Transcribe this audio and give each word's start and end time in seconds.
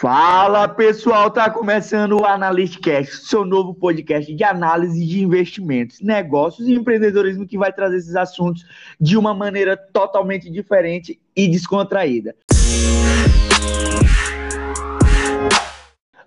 Fala 0.00 0.68
pessoal, 0.68 1.28
tá 1.28 1.50
começando 1.50 2.20
o 2.20 2.24
Analystcast, 2.24 3.26
seu 3.26 3.44
novo 3.44 3.74
podcast 3.74 4.32
de 4.32 4.44
análise 4.44 5.04
de 5.04 5.20
investimentos, 5.20 6.00
negócios 6.00 6.68
e 6.68 6.74
empreendedorismo 6.74 7.44
que 7.44 7.58
vai 7.58 7.72
trazer 7.72 7.96
esses 7.96 8.14
assuntos 8.14 8.64
de 9.00 9.16
uma 9.16 9.34
maneira 9.34 9.76
totalmente 9.76 10.48
diferente 10.48 11.20
e 11.34 11.48
descontraída. 11.48 12.36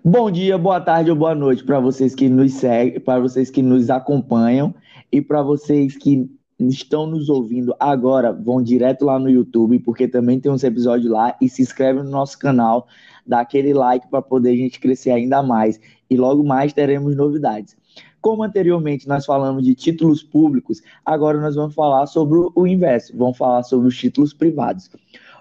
Bom 0.04 0.30
dia, 0.30 0.58
boa 0.58 0.78
tarde 0.78 1.08
ou 1.08 1.16
boa 1.16 1.34
noite 1.34 1.64
para 1.64 1.80
vocês 1.80 2.14
que 2.14 2.28
nos 2.28 2.52
seguem, 2.52 3.00
para 3.00 3.20
vocês 3.20 3.48
que 3.48 3.62
nos 3.62 3.88
acompanham 3.88 4.74
e 5.10 5.22
para 5.22 5.40
vocês 5.40 5.96
que 5.96 6.30
estão 6.58 7.06
nos 7.06 7.30
ouvindo 7.30 7.74
agora, 7.80 8.32
vão 8.32 8.62
direto 8.62 9.06
lá 9.06 9.18
no 9.18 9.30
YouTube, 9.30 9.78
porque 9.78 10.06
também 10.06 10.38
tem 10.38 10.52
uns 10.52 10.62
episódios 10.62 11.10
lá 11.10 11.34
e 11.40 11.48
se 11.48 11.62
inscreve 11.62 12.02
no 12.02 12.10
nosso 12.10 12.38
canal 12.38 12.86
dá 13.26 13.40
aquele 13.40 13.72
like 13.72 14.08
para 14.08 14.22
poder 14.22 14.50
a 14.50 14.56
gente 14.56 14.80
crescer 14.80 15.10
ainda 15.10 15.42
mais. 15.42 15.80
E 16.08 16.16
logo 16.16 16.44
mais 16.44 16.72
teremos 16.72 17.16
novidades. 17.16 17.76
Como 18.20 18.44
anteriormente 18.44 19.08
nós 19.08 19.26
falamos 19.26 19.64
de 19.64 19.74
títulos 19.74 20.22
públicos, 20.22 20.80
agora 21.04 21.40
nós 21.40 21.56
vamos 21.56 21.74
falar 21.74 22.06
sobre 22.06 22.38
o 22.54 22.66
inverso, 22.66 23.16
vamos 23.16 23.36
falar 23.36 23.64
sobre 23.64 23.88
os 23.88 23.98
títulos 23.98 24.32
privados. 24.32 24.88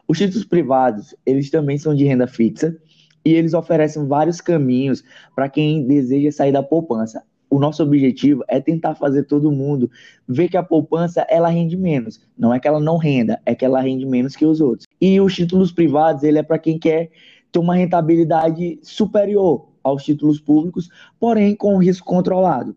Os 0.08 0.18
títulos 0.18 0.44
privados, 0.44 1.16
eles 1.26 1.52
também 1.52 1.78
são 1.78 1.96
de 1.96 2.04
renda 2.06 2.26
fixa 2.26 2.76
e 3.24 3.34
eles 3.34 3.54
oferecem 3.54 4.08
vários 4.08 4.42
caminhos 4.42 5.04
para 5.36 5.48
quem 5.48 5.86
deseja 5.86 6.32
sair 6.32 6.52
da 6.52 6.64
poupança. 6.64 7.24
O 7.52 7.60
nosso 7.60 7.84
objetivo 7.84 8.44
é 8.48 8.60
tentar 8.60 8.96
fazer 8.96 9.24
todo 9.26 9.52
mundo 9.52 9.92
ver 10.28 10.48
que 10.48 10.58
a 10.58 10.64
poupança 10.64 11.26
ela 11.30 11.50
rende 11.50 11.76
menos. 11.76 12.20
Não 12.38 12.54
é 12.54 12.60
que 12.60 12.68
ela 12.68 12.80
não 12.80 12.98
renda, 12.98 13.42
é 13.46 13.54
que 13.54 13.66
ela 13.66 13.82
rende 13.82 14.06
menos 14.06 14.36
que 14.36 14.46
os 14.46 14.60
outros. 14.62 14.88
E 15.00 15.20
os 15.20 15.36
títulos 15.36 15.72
privados, 15.72 16.24
ele 16.24 16.40
é 16.40 16.44
para 16.44 16.58
quem 16.58 16.80
quer 16.80 17.12
ter 17.52 17.60
uma 17.60 17.76
rentabilidade 17.76 18.80
superior 18.82 19.68
aos 19.84 20.04
títulos 20.04 20.40
públicos, 20.40 20.90
porém 21.20 21.56
com 21.56 21.78
risco 21.78 22.06
controlado. 22.06 22.76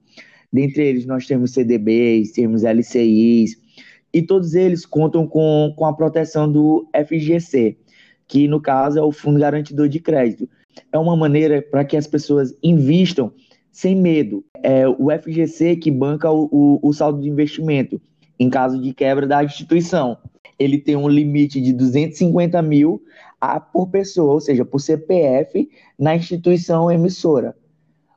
Dentre 0.53 0.87
eles, 0.87 1.07
nós 1.07 1.27
temos 1.27 1.53
CDBs, 1.53 2.33
temos 2.33 2.63
LCIs, 2.63 3.59
e 4.13 4.23
todos 4.23 4.55
eles 4.55 4.87
contam 4.87 5.27
com, 5.27 5.75
com 5.77 5.85
a 5.85 5.93
proteção 5.93 6.51
do 6.51 6.89
FGC, 6.95 7.77
que 8.29 8.47
no 8.47 8.61
caso 8.61 8.99
é 8.99 9.03
o 9.03 9.11
Fundo 9.11 9.41
Garantidor 9.41 9.89
de 9.89 9.99
Crédito. 9.99 10.49
É 10.93 10.99
uma 10.99 11.17
maneira 11.17 11.61
para 11.61 11.85
que 11.85 11.97
as 11.97 12.07
pessoas 12.07 12.57
invistam 12.63 13.33
sem 13.73 13.97
medo. 13.97 14.45
É 14.63 14.89
o 14.89 15.09
FGC 15.11 15.77
que 15.77 15.91
banca 15.91 16.31
o, 16.31 16.49
o, 16.51 16.89
o 16.89 16.93
saldo 16.93 17.21
de 17.21 17.29
investimento 17.29 18.01
em 18.39 18.51
caso 18.51 18.81
de 18.81 18.93
quebra 18.93 19.27
da 19.27 19.43
instituição. 19.43 20.19
Ele 20.59 20.79
tem 20.79 20.97
um 20.97 21.09
limite 21.09 21.61
de 21.61 21.73
250 21.73 22.61
mil 22.63 23.03
a, 23.45 23.61
por 23.61 23.89
pessoa, 23.89 24.33
ou 24.33 24.41
seja, 24.41 24.65
por 24.65 24.81
CPF, 24.81 25.69
na 25.99 26.17
instituição 26.17 26.91
emissora. 26.91 27.57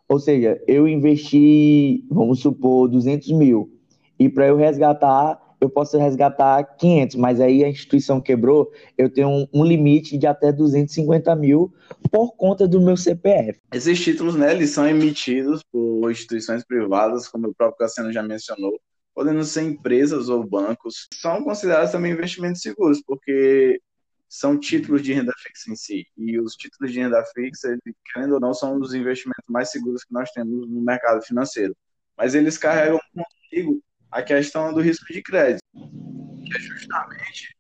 Ou 0.08 0.20
seja, 0.20 0.62
eu 0.68 0.88
investi, 0.88 2.06
vamos 2.10 2.40
supor, 2.40 2.88
200 2.88 3.32
mil, 3.34 3.78
e 4.20 4.30
para 4.30 4.48
eu 4.48 4.56
resgatar, 4.56 5.40
eu 5.60 5.70
posso 5.70 5.98
resgatar 5.98 6.64
500, 6.64 7.16
mas 7.16 7.42
aí 7.42 7.64
a 7.64 7.70
instituição 7.70 8.22
quebrou, 8.22 8.72
eu 8.98 9.10
tenho 9.10 9.28
um, 9.28 9.48
um, 9.54 9.64
limite 9.64 10.18
de 10.18 10.28
até 10.28 10.52
250 10.52 11.36
mil 11.36 11.74
por 12.12 12.36
conta 12.36 12.68
do 12.68 12.80
meu 12.80 12.96
CPF. 12.96 13.60
Esses 13.74 14.00
títulos, 14.00 14.36
né, 14.36 14.52
eles 14.54 14.70
são 14.70 14.88
emitidos 14.88 15.64
por 15.72 16.12
instituições 16.12 16.64
privadas, 16.64 17.28
como 17.28 17.48
o 17.48 17.56
próprio 17.56 17.80
Cassiano 17.80 18.12
já 18.12 18.24
mencionou, 18.24 18.80
podendo 19.14 19.44
ser 19.44 19.64
empresas 19.64 20.30
ou 20.30 20.48
bancos. 20.48 21.08
São 21.14 21.44
considerados 21.44 21.92
também 21.92 22.12
investimentos 22.12 22.62
seguros, 22.62 23.02
porque 23.06 23.80
são 24.28 24.60
títulos 24.60 25.02
de 25.02 25.14
renda 25.14 25.34
fixa 25.38 25.72
em 25.72 25.76
si. 25.76 26.06
E 26.18 26.40
os 26.40 26.54
títulos 26.54 26.92
de 26.92 27.00
renda 27.00 27.24
fixa, 27.34 27.78
querendo 28.14 28.34
ou 28.34 28.40
não, 28.40 28.54
são 28.54 28.76
um 28.76 28.80
dos 28.80 28.94
investimentos 28.94 29.46
mais 29.48 29.72
seguros 29.72 30.04
que 30.04 30.14
nós 30.14 30.30
temos 30.32 30.68
no 30.70 30.82
mercado 30.82 31.22
financeiro. 31.22 31.76
Mas 32.18 32.36
eles 32.36 32.58
carregam 32.58 33.00
consigo 33.14 33.82
a 34.12 34.22
questão 34.22 34.74
do 34.74 34.82
risco 34.82 35.06
de 35.12 35.22
crédito, 35.22 35.62
que 35.74 36.56
é 36.56 36.60
justamente 36.60 37.58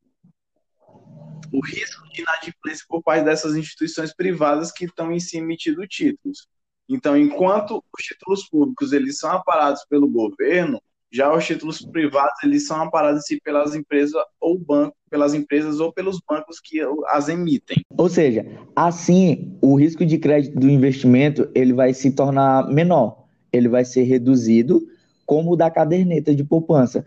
o 1.54 1.66
risco 1.66 2.08
de 2.10 2.22
inadimplência 2.22 2.86
por 2.88 3.02
parte 3.02 3.24
dessas 3.24 3.56
instituições 3.56 4.14
privadas 4.14 4.72
que 4.72 4.86
estão 4.86 5.12
em 5.12 5.20
si 5.20 5.38
emitindo 5.38 5.88
títulos. 5.88 6.48
Então, 6.90 7.18
enquanto 7.18 7.84
os 7.98 8.04
títulos 8.04 8.48
públicos 8.50 8.94
eles 8.94 9.18
são 9.20 9.32
aparados 9.32 9.86
pelo 9.90 10.08
governo, 10.10 10.82
já 11.12 11.34
os 11.34 11.46
títulos 11.46 11.82
privados, 11.82 12.44
eles 12.44 12.68
são 12.68 12.84
amparados 12.84 13.24
-se 13.26 13.40
pelas 13.42 13.74
empresas 13.76 14.14
ou 14.40 14.60
banco, 14.60 14.96
pelas 15.10 15.34
empresas 15.34 15.80
ou 15.80 15.92
pelos 15.92 16.20
bancos 16.28 16.60
que 16.60 16.80
as 17.08 17.30
emitem. 17.30 17.82
Ou 17.98 18.10
seja, 18.10 18.46
assim, 18.76 19.58
o 19.62 19.76
risco 19.76 20.06
de 20.06 20.18
crédito 20.18 20.60
do 20.60 20.70
investimento, 20.70 21.50
ele 21.56 21.74
vai 21.74 21.94
se 21.94 22.12
tornar 22.12 22.68
menor, 22.68 23.26
ele 23.52 23.70
vai 23.70 23.86
ser 23.86 24.04
reduzido, 24.04 24.82
como 25.26 25.54
o 25.54 25.56
da 25.56 25.70
caderneta 25.70 26.36
de 26.36 26.44
poupança. 26.44 27.06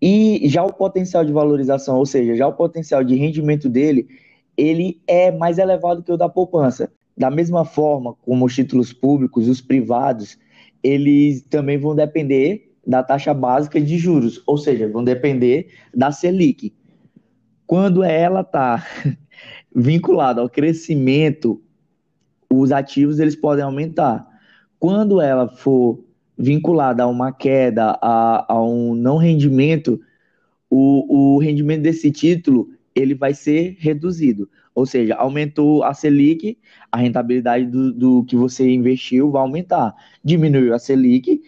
E 0.00 0.42
já 0.48 0.62
o 0.64 0.72
potencial 0.72 1.24
de 1.24 1.32
valorização, 1.32 1.96
ou 1.96 2.06
seja, 2.06 2.34
já 2.34 2.46
o 2.46 2.52
potencial 2.52 3.04
de 3.04 3.14
rendimento 3.14 3.68
dele, 3.68 4.08
ele 4.56 5.00
é 5.06 5.30
mais 5.30 5.58
elevado 5.58 6.02
que 6.02 6.12
o 6.12 6.16
da 6.16 6.28
poupança. 6.28 6.92
Da 7.16 7.30
mesma 7.30 7.64
forma 7.64 8.14
como 8.22 8.44
os 8.44 8.54
títulos 8.54 8.92
públicos, 8.92 9.48
os 9.48 9.60
privados, 9.60 10.38
eles 10.82 11.42
também 11.42 11.78
vão 11.78 11.94
depender 11.94 12.71
da 12.86 13.02
taxa 13.02 13.32
básica 13.32 13.80
de 13.80 13.96
juros, 13.96 14.42
ou 14.46 14.56
seja, 14.58 14.88
vão 14.88 15.04
depender 15.04 15.68
da 15.94 16.10
Selic. 16.10 16.74
Quando 17.66 18.02
ela 18.02 18.40
está 18.40 18.84
vinculada 19.74 20.40
ao 20.40 20.48
crescimento, 20.48 21.62
os 22.50 22.72
ativos 22.72 23.18
eles 23.18 23.36
podem 23.36 23.64
aumentar. 23.64 24.26
Quando 24.78 25.20
ela 25.20 25.48
for 25.48 26.04
vinculada 26.36 27.04
a 27.04 27.06
uma 27.06 27.32
queda, 27.32 27.98
a, 28.02 28.52
a 28.52 28.62
um 28.62 28.94
não 28.94 29.16
rendimento, 29.16 30.00
o, 30.68 31.36
o 31.36 31.38
rendimento 31.38 31.82
desse 31.82 32.10
título 32.10 32.68
ele 32.94 33.14
vai 33.14 33.32
ser 33.32 33.76
reduzido. 33.78 34.48
Ou 34.74 34.86
seja, 34.86 35.14
aumentou 35.14 35.84
a 35.84 35.92
Selic, 35.92 36.58
a 36.90 36.96
rentabilidade 36.96 37.66
do, 37.66 37.92
do 37.92 38.24
que 38.24 38.34
você 38.34 38.68
investiu 38.70 39.30
vai 39.30 39.42
aumentar. 39.42 39.94
Diminuiu 40.24 40.74
a 40.74 40.78
Selic, 40.78 41.42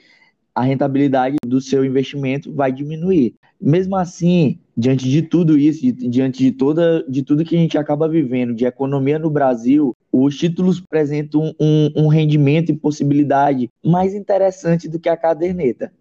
a 0.54 0.62
rentabilidade 0.62 1.36
do 1.44 1.60
seu 1.60 1.84
investimento 1.84 2.52
vai 2.52 2.70
diminuir. 2.70 3.34
Mesmo 3.60 3.96
assim, 3.96 4.58
diante 4.76 5.08
de 5.08 5.22
tudo 5.22 5.58
isso, 5.58 5.80
diante 5.92 6.38
de 6.38 6.52
toda 6.52 7.04
de 7.08 7.22
tudo 7.22 7.44
que 7.44 7.56
a 7.56 7.58
gente 7.58 7.76
acaba 7.76 8.08
vivendo 8.08 8.54
de 8.54 8.64
economia 8.64 9.18
no 9.18 9.30
Brasil, 9.30 9.96
os 10.12 10.36
títulos 10.36 10.80
apresentam 10.80 11.54
um, 11.58 11.90
um 11.96 12.08
rendimento 12.08 12.70
e 12.70 12.76
possibilidade 12.76 13.68
mais 13.84 14.14
interessante 14.14 14.88
do 14.88 15.00
que 15.00 15.08
a 15.08 15.16
caderneta. 15.16 15.92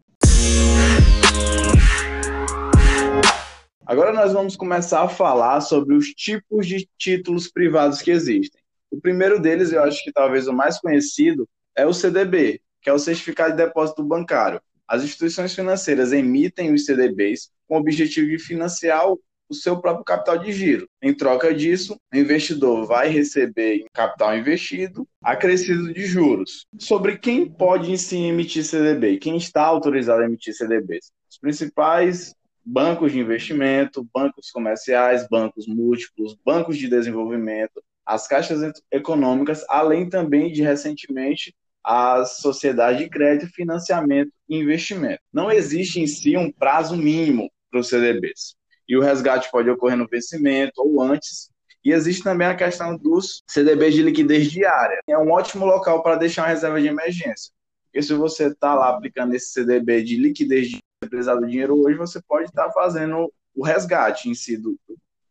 Agora 3.85 4.13
nós 4.13 4.31
vamos 4.33 4.55
começar 4.55 5.03
a 5.03 5.09
falar 5.09 5.61
sobre 5.61 5.95
os 5.95 6.07
tipos 6.07 6.67
de 6.67 6.87
títulos 6.97 7.49
privados 7.49 8.01
que 8.01 8.11
existem. 8.11 8.61
O 8.89 8.99
primeiro 8.99 9.41
deles, 9.41 9.71
eu 9.71 9.83
acho 9.83 10.03
que 10.03 10.11
talvez 10.11 10.47
o 10.47 10.53
mais 10.53 10.79
conhecido, 10.79 11.47
é 11.75 11.85
o 11.85 11.93
CDB, 11.93 12.61
que 12.83 12.89
é 12.89 12.93
o 12.93 12.99
Certificado 12.99 13.55
de 13.55 13.63
Depósito 13.63 14.03
Bancário. 14.03 14.61
As 14.87 15.03
instituições 15.03 15.55
financeiras 15.55 16.11
emitem 16.11 16.73
os 16.73 16.85
CDBs 16.85 17.49
com 17.67 17.75
o 17.75 17.79
objetivo 17.79 18.27
de 18.27 18.37
financiar 18.37 19.09
o 19.09 19.19
seu 19.53 19.79
próprio 19.79 20.03
capital 20.03 20.37
de 20.37 20.51
giro. 20.51 20.87
Em 21.01 21.13
troca 21.13 21.53
disso, 21.53 21.97
o 22.13 22.17
investidor 22.17 22.85
vai 22.85 23.07
receber 23.07 23.85
capital 23.93 24.37
investido 24.37 25.07
acrescido 25.21 25.93
de 25.93 26.05
juros. 26.05 26.65
Sobre 26.77 27.17
quem 27.17 27.49
pode 27.49 27.91
em 27.91 27.97
si 27.97 28.17
emitir 28.17 28.65
CDB, 28.65 29.17
quem 29.17 29.37
está 29.37 29.63
autorizado 29.63 30.21
a 30.21 30.25
emitir 30.25 30.53
CDBs? 30.53 31.11
Os 31.29 31.37
principais 31.37 32.35
bancos 32.65 33.11
de 33.11 33.19
investimento, 33.19 34.07
bancos 34.13 34.49
comerciais, 34.51 35.27
bancos 35.29 35.67
múltiplos, 35.67 36.35
bancos 36.45 36.77
de 36.77 36.89
desenvolvimento, 36.89 37.83
as 38.05 38.27
caixas 38.27 38.59
econômicas, 38.91 39.63
além 39.69 40.09
também 40.09 40.51
de 40.51 40.61
recentemente 40.61 41.55
a 41.83 42.23
sociedade 42.25 42.99
de 42.99 43.09
crédito, 43.09 43.51
financiamento 43.51 44.31
e 44.47 44.57
investimento. 44.57 45.21
Não 45.31 45.51
existe 45.51 45.99
em 45.99 46.07
si 46.07 46.37
um 46.37 46.51
prazo 46.51 46.95
mínimo 46.95 47.51
para 47.69 47.79
os 47.79 47.89
CDBs. 47.89 48.55
E 48.87 48.95
o 48.95 49.01
resgate 49.01 49.49
pode 49.51 49.69
ocorrer 49.69 49.97
no 49.97 50.07
vencimento 50.07 50.73
ou 50.77 51.01
antes. 51.01 51.49
E 51.83 51.91
existe 51.91 52.23
também 52.23 52.47
a 52.47 52.55
questão 52.55 52.95
dos 52.97 53.43
CDBs 53.49 53.95
de 53.95 54.03
liquidez 54.03 54.49
diária. 54.49 54.99
É 55.07 55.17
um 55.17 55.31
ótimo 55.31 55.65
local 55.65 56.01
para 56.01 56.15
deixar 56.15 56.43
uma 56.43 56.49
reserva 56.49 56.79
de 56.79 56.87
emergência. 56.87 57.51
Porque 57.85 58.01
se 58.01 58.13
você 58.13 58.47
está 58.47 58.73
lá 58.73 58.89
aplicando 58.89 59.33
esse 59.35 59.51
CDB 59.51 60.03
de 60.03 60.15
liquidez 60.15 60.69
de 60.69 60.79
precisar 61.01 61.35
do 61.35 61.45
dinheiro 61.45 61.77
hoje, 61.79 61.97
você 61.97 62.21
pode 62.27 62.45
estar 62.45 62.65
tá 62.65 62.71
fazendo 62.71 63.31
o 63.53 63.63
resgate 63.63 64.29
em 64.29 64.33
si 64.33 64.57
do, 64.57 64.79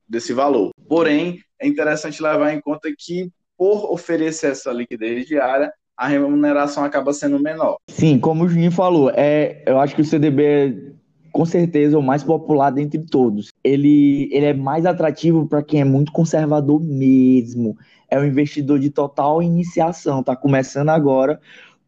desse 0.06 0.32
valor. 0.32 0.70
Porém, 0.86 1.42
é 1.58 1.66
interessante 1.66 2.22
levar 2.22 2.52
em 2.52 2.60
conta 2.60 2.92
que, 2.96 3.30
por 3.56 3.90
oferecer 3.90 4.52
essa 4.52 4.70
liquidez 4.70 5.26
diária, 5.26 5.72
a 5.96 6.08
remuneração 6.08 6.84
acaba 6.84 7.12
sendo 7.12 7.38
menor. 7.38 7.76
Sim, 7.88 8.18
como 8.18 8.44
o 8.44 8.48
Juninho 8.48 8.72
falou, 8.72 9.10
é, 9.14 9.62
eu 9.66 9.78
acho 9.78 9.94
que 9.94 10.02
o 10.02 10.04
CDB 10.04 10.92
com 11.32 11.46
certeza 11.46 11.98
o 11.98 12.02
mais 12.02 12.22
popular 12.22 12.70
dentre 12.70 13.00
todos. 13.00 13.48
Ele, 13.64 14.28
ele 14.30 14.46
é 14.46 14.52
mais 14.52 14.84
atrativo 14.84 15.46
para 15.46 15.62
quem 15.62 15.80
é 15.80 15.84
muito 15.84 16.12
conservador 16.12 16.80
mesmo. 16.80 17.76
É 18.10 18.20
um 18.20 18.24
investidor 18.24 18.78
de 18.78 18.90
total 18.90 19.42
iniciação, 19.42 20.20
está 20.20 20.36
começando 20.36 20.90
agora, 20.90 21.40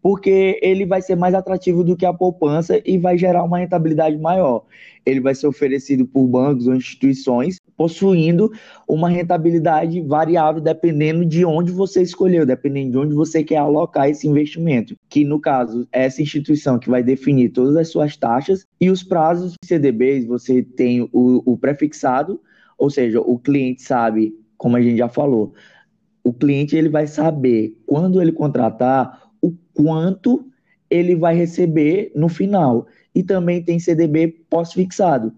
porque 0.04 0.60
ele 0.60 0.84
vai 0.84 1.00
ser 1.00 1.16
mais 1.16 1.34
atrativo 1.34 1.82
do 1.82 1.96
que 1.96 2.04
a 2.04 2.12
poupança 2.12 2.78
e 2.84 2.98
vai 2.98 3.16
gerar 3.16 3.42
uma 3.42 3.56
rentabilidade 3.56 4.18
maior. 4.18 4.66
Ele 5.06 5.18
vai 5.18 5.34
ser 5.34 5.46
oferecido 5.46 6.04
por 6.06 6.26
bancos 6.26 6.66
ou 6.66 6.74
instituições 6.74 7.56
possuindo 7.74 8.52
uma 8.86 9.08
rentabilidade 9.08 10.02
variável 10.02 10.60
dependendo 10.60 11.24
de 11.24 11.42
onde 11.46 11.72
você 11.72 12.02
escolheu, 12.02 12.44
dependendo 12.44 12.90
de 12.90 12.98
onde 12.98 13.14
você 13.14 13.42
quer 13.42 13.56
alocar 13.56 14.06
esse 14.06 14.28
investimento. 14.28 14.94
Que 15.08 15.24
no 15.24 15.40
caso, 15.40 15.88
é 15.90 16.04
essa 16.04 16.20
instituição 16.20 16.78
que 16.78 16.90
vai 16.90 17.02
definir 17.02 17.48
todas 17.48 17.74
as 17.74 17.88
suas 17.88 18.14
taxas 18.14 18.66
e 18.78 18.90
os 18.90 19.02
prazos 19.02 19.54
CDBs, 19.64 20.26
você 20.26 20.62
tem 20.62 21.00
o, 21.14 21.42
o 21.50 21.56
prefixado, 21.56 22.38
ou 22.76 22.90
seja, 22.90 23.22
o 23.22 23.38
cliente 23.38 23.80
sabe, 23.80 24.38
como 24.58 24.76
a 24.76 24.82
gente 24.82 24.98
já 24.98 25.08
falou, 25.08 25.54
o 26.22 26.32
cliente 26.32 26.76
ele 26.76 26.90
vai 26.90 27.06
saber 27.06 27.74
quando 27.86 28.20
ele 28.20 28.32
contratar 28.32 29.23
quanto 29.74 30.46
ele 30.88 31.14
vai 31.14 31.34
receber 31.36 32.12
no 32.14 32.28
final. 32.28 32.86
E 33.14 33.22
também 33.22 33.62
tem 33.62 33.78
CDB 33.78 34.28
pós-fixado 34.48 35.32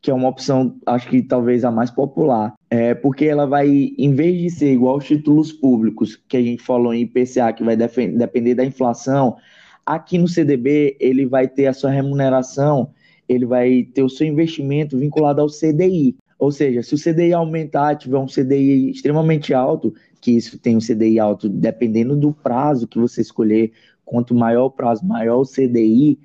que 0.00 0.10
é 0.10 0.14
uma 0.14 0.28
opção, 0.28 0.76
acho 0.86 1.08
que 1.08 1.22
talvez 1.22 1.64
a 1.64 1.70
mais 1.70 1.90
popular, 1.90 2.54
é 2.70 2.94
porque 2.94 3.26
ela 3.26 3.46
vai, 3.46 3.68
em 3.98 4.14
vez 4.14 4.40
de 4.40 4.50
ser 4.50 4.72
igual 4.72 4.94
aos 4.94 5.04
títulos 5.04 5.52
públicos, 5.52 6.16
que 6.28 6.36
a 6.36 6.42
gente 6.42 6.62
falou 6.62 6.94
em 6.94 7.02
IPCA, 7.02 7.52
que 7.52 7.62
vai 7.62 7.76
depender 7.76 8.54
da 8.54 8.64
inflação, 8.64 9.36
aqui 9.84 10.16
no 10.16 10.26
CDB 10.26 10.96
ele 10.98 11.26
vai 11.26 11.46
ter 11.46 11.66
a 11.66 11.74
sua 11.74 11.90
remuneração, 11.90 12.90
ele 13.28 13.44
vai 13.44 13.82
ter 13.82 14.02
o 14.02 14.08
seu 14.08 14.26
investimento 14.26 14.96
vinculado 14.96 15.40
ao 15.40 15.48
CDI. 15.48 16.16
Ou 16.38 16.50
seja, 16.50 16.82
se 16.82 16.94
o 16.94 16.98
CDI 16.98 17.34
aumentar, 17.34 17.96
tiver 17.96 18.16
um 18.16 18.26
CDI 18.26 18.90
extremamente 18.90 19.52
alto, 19.52 19.94
que 20.20 20.32
isso 20.32 20.58
tem 20.58 20.76
um 20.76 20.80
CDI 20.80 21.18
alto 21.18 21.48
dependendo 21.48 22.14
do 22.14 22.32
prazo 22.32 22.86
que 22.86 22.98
você 22.98 23.20
escolher, 23.20 23.72
quanto 24.04 24.34
maior 24.34 24.66
o 24.66 24.70
prazo, 24.70 25.04
maior 25.06 25.38
o 25.40 25.46
CDI, 25.46 26.18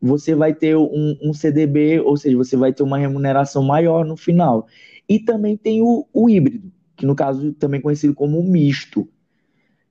você 0.00 0.34
vai 0.34 0.54
ter 0.54 0.76
um, 0.76 1.16
um, 1.22 1.32
CDB, 1.32 2.00
ou 2.00 2.16
seja, 2.16 2.36
você 2.36 2.56
vai 2.56 2.72
ter 2.72 2.82
uma 2.82 2.98
remuneração 2.98 3.62
maior 3.62 4.04
no 4.04 4.16
final. 4.16 4.66
E 5.08 5.18
também 5.18 5.56
tem 5.56 5.82
o, 5.82 6.06
o 6.12 6.30
híbrido, 6.30 6.70
que 6.96 7.06
no 7.06 7.14
caso 7.14 7.52
também 7.54 7.80
conhecido 7.80 8.14
como 8.14 8.42
misto, 8.42 9.08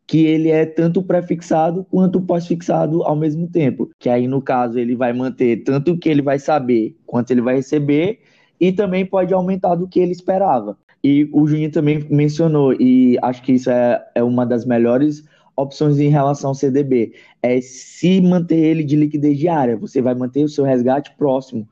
que 0.05 0.25
ele 0.25 0.49
é 0.49 0.65
tanto 0.65 1.03
pré-fixado 1.03 1.83
quanto 1.83 2.21
pós-fixado 2.21 3.03
ao 3.03 3.15
mesmo 3.15 3.47
tempo. 3.49 3.89
Que 3.99 4.09
aí, 4.09 4.27
no 4.27 4.41
caso, 4.41 4.79
ele 4.79 4.95
vai 4.95 5.11
manter 5.11 5.63
tanto 5.63 5.97
que 5.97 6.07
ele 6.07 6.21
vai 6.21 6.39
saber 6.39 6.95
quanto 7.05 7.31
ele 7.31 7.41
vai 7.41 7.55
receber 7.55 8.21
e 8.59 8.71
também 8.71 9.05
pode 9.05 9.33
aumentar 9.33 9.75
do 9.75 9.87
que 9.87 9.99
ele 9.99 10.13
esperava. 10.13 10.77
E 11.09 11.29
o 11.31 11.47
Juninho 11.47 11.71
também 11.71 12.05
mencionou, 12.09 12.73
e 12.73 13.17
acho 13.21 13.41
que 13.41 13.53
isso 13.53 13.69
é, 13.69 14.05
é 14.13 14.21
uma 14.21 14.45
das 14.45 14.65
melhores 14.65 15.23
opções 15.55 15.99
em 15.99 16.09
relação 16.09 16.49
ao 16.49 16.53
CDB. 16.53 17.13
É 17.41 17.61
se 17.61 18.19
manter 18.19 18.57
ele 18.57 18.83
de 18.83 18.97
liquidez 18.97 19.39
diária, 19.39 19.77
você 19.77 20.01
vai 20.01 20.13
manter 20.13 20.43
o 20.43 20.49
seu 20.49 20.65
resgate 20.65 21.15
próximo. 21.17 21.65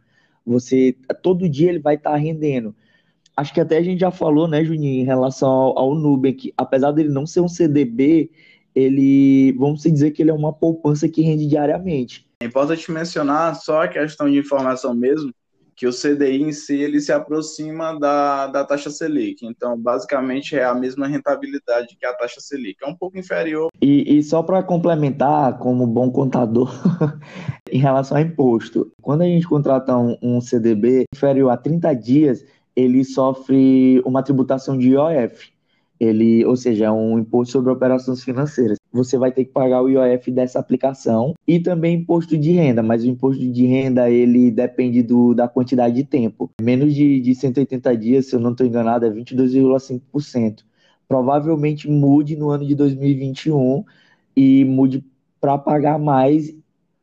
Você 0.46 0.96
todo 1.22 1.50
dia 1.50 1.68
ele 1.68 1.80
vai 1.80 1.96
estar 1.96 2.12
tá 2.12 2.16
rendendo. 2.16 2.74
Acho 3.36 3.54
que 3.54 3.60
até 3.60 3.78
a 3.78 3.84
gente 3.84 4.00
já 4.00 4.10
falou, 4.10 4.48
né, 4.48 4.64
Juninho, 4.64 5.02
em 5.02 5.06
relação 5.06 5.50
ao, 5.50 5.80
ao 5.80 5.96
Nubank, 5.96 6.54
apesar 6.56 6.94
dele 6.94 7.10
não 7.10 7.26
ser 7.26 7.42
um 7.42 7.50
CDB, 7.50 8.32
ele, 8.74 9.52
vamos 9.58 9.82
dizer 9.82 10.12
que 10.12 10.22
ele 10.22 10.32
é 10.32 10.34
uma 10.34 10.54
poupança 10.54 11.10
que 11.10 11.22
rende 11.22 11.46
diariamente. 11.46 12.26
É 12.42 12.46
importante 12.46 12.90
mencionar 12.90 13.54
só 13.56 13.84
a 13.84 13.88
questão 13.90 14.32
de 14.32 14.38
informação 14.38 14.94
mesmo, 14.94 15.34
que 15.76 15.86
o 15.86 15.92
CDI 15.92 16.42
em 16.42 16.52
si 16.52 16.76
ele 16.76 17.00
se 17.02 17.12
aproxima 17.12 18.00
da, 18.00 18.48
da 18.48 18.64
taxa 18.64 18.90
Selic. 18.90 19.46
Então, 19.46 19.78
basicamente, 19.78 20.56
é 20.56 20.64
a 20.64 20.74
mesma 20.74 21.08
rentabilidade 21.08 21.98
que 22.00 22.06
a 22.06 22.14
taxa 22.14 22.40
Selic. 22.40 22.78
É 22.84 22.88
um 22.88 22.96
pouco 22.96 23.18
inferior. 23.18 23.70
E, 23.82 24.18
e 24.18 24.24
só 24.24 24.42
para 24.42 24.64
complementar, 24.64 25.58
como 25.58 25.86
bom 25.86 26.10
contador, 26.10 26.72
em 27.70 27.80
relação 27.80 28.18
a 28.18 28.22
imposto, 28.22 28.92
quando 29.02 29.24
a 29.24 29.26
gente 29.26 29.48
contrata 29.48 29.98
um, 29.98 30.18
um 30.22 30.40
CDB 30.40 31.06
inferior 31.14 31.50
a 31.50 31.58
30 31.58 31.94
dias, 31.94 32.46
ele 32.76 33.04
sofre 33.04 34.02
uma 34.06 34.24
tributação 34.24 34.78
de 34.78 34.90
IOF 34.90 35.55
ele, 36.00 36.46
ou 36.46 36.56
seja, 36.56 36.86
é 36.86 36.92
um 36.92 37.20
imposto 37.20 37.54
sobre 37.54 37.72
operações 37.72 38.24
financeiras. 38.24 38.78
Você 38.92 39.18
vai 39.18 39.32
ter 39.32 39.46
que 39.46 39.52
pagar 39.52 39.82
o 39.82 39.90
IOF 39.90 40.32
dessa 40.32 40.60
aplicação 40.60 41.34
e 41.48 41.60
também 41.60 41.96
imposto 41.96 42.38
de 42.38 42.52
renda, 42.52 42.84
mas 42.84 43.04
o 43.04 43.08
imposto 43.08 43.46
de 43.50 43.66
renda 43.66 44.10
ele 44.10 44.52
depende 44.52 45.02
do, 45.02 45.34
da 45.34 45.48
quantidade 45.48 45.96
de 45.96 46.04
tempo. 46.04 46.50
Menos 46.62 46.94
de, 46.94 47.20
de 47.20 47.36
180 47.36 47.98
dias, 47.98 48.26
se 48.28 48.36
eu 48.36 48.40
não 48.40 48.52
estou 48.52 48.66
enganado, 48.66 49.06
é 49.06 49.10
22,5%. 49.10 50.64
Provavelmente 51.08 51.90
mude 51.90 52.36
no 52.36 52.50
ano 52.50 52.66
de 52.66 52.76
2021 52.76 53.84
e 54.36 54.66
mude 54.66 55.06
para 55.40 55.58
pagar 55.58 56.00
mais 56.00 56.54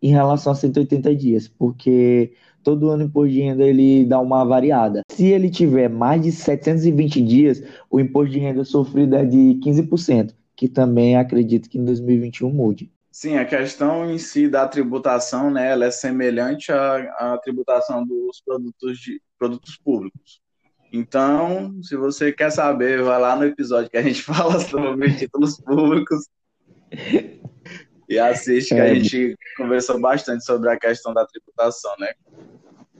em 0.02 0.10
relação 0.10 0.52
a 0.52 0.56
180 0.56 1.14
dias, 1.14 1.46
porque 1.46 2.32
todo 2.62 2.90
ano 2.90 3.04
o 3.04 3.06
imposto 3.06 3.32
de 3.32 3.40
renda 3.40 3.64
ele 3.64 4.04
dá 4.04 4.20
uma 4.20 4.44
variada. 4.44 5.02
Se 5.10 5.26
ele 5.26 5.50
tiver 5.50 5.88
mais 5.88 6.22
de 6.22 6.32
720 6.32 7.22
dias, 7.22 7.62
o 7.90 8.00
imposto 8.00 8.32
de 8.32 8.38
renda 8.38 8.64
sofrido 8.64 9.16
é 9.16 9.24
de 9.24 9.58
15%, 9.62 10.34
que 10.56 10.68
também 10.68 11.16
acredito 11.16 11.68
que 11.68 11.78
em 11.78 11.84
2021 11.84 12.50
mude. 12.50 12.90
Sim, 13.10 13.36
a 13.36 13.44
questão 13.44 14.10
em 14.10 14.16
si 14.16 14.48
da 14.48 14.66
tributação, 14.66 15.50
né, 15.50 15.70
ela 15.70 15.84
é 15.84 15.90
semelhante 15.90 16.72
à, 16.72 16.96
à 17.18 17.38
tributação 17.38 18.06
dos 18.06 18.40
produtos, 18.40 18.98
de, 18.98 19.20
produtos 19.38 19.76
públicos. 19.76 20.40
Então, 20.90 21.82
se 21.82 21.94
você 21.96 22.32
quer 22.32 22.50
saber, 22.50 23.02
vai 23.02 23.20
lá 23.20 23.36
no 23.36 23.44
episódio 23.44 23.90
que 23.90 23.98
a 23.98 24.02
gente 24.02 24.22
fala 24.24 24.58
sobre 24.60 25.14
títulos 25.14 25.60
públicos 25.60 26.26
e 28.12 28.18
assiste, 28.18 28.74
que 28.74 28.80
a 28.80 28.88
é. 28.88 28.94
gente 28.94 29.36
conversou 29.56 29.98
bastante 29.98 30.44
sobre 30.44 30.68
a 30.70 30.78
questão 30.78 31.14
da 31.14 31.26
tributação, 31.26 31.94
né? 31.98 32.12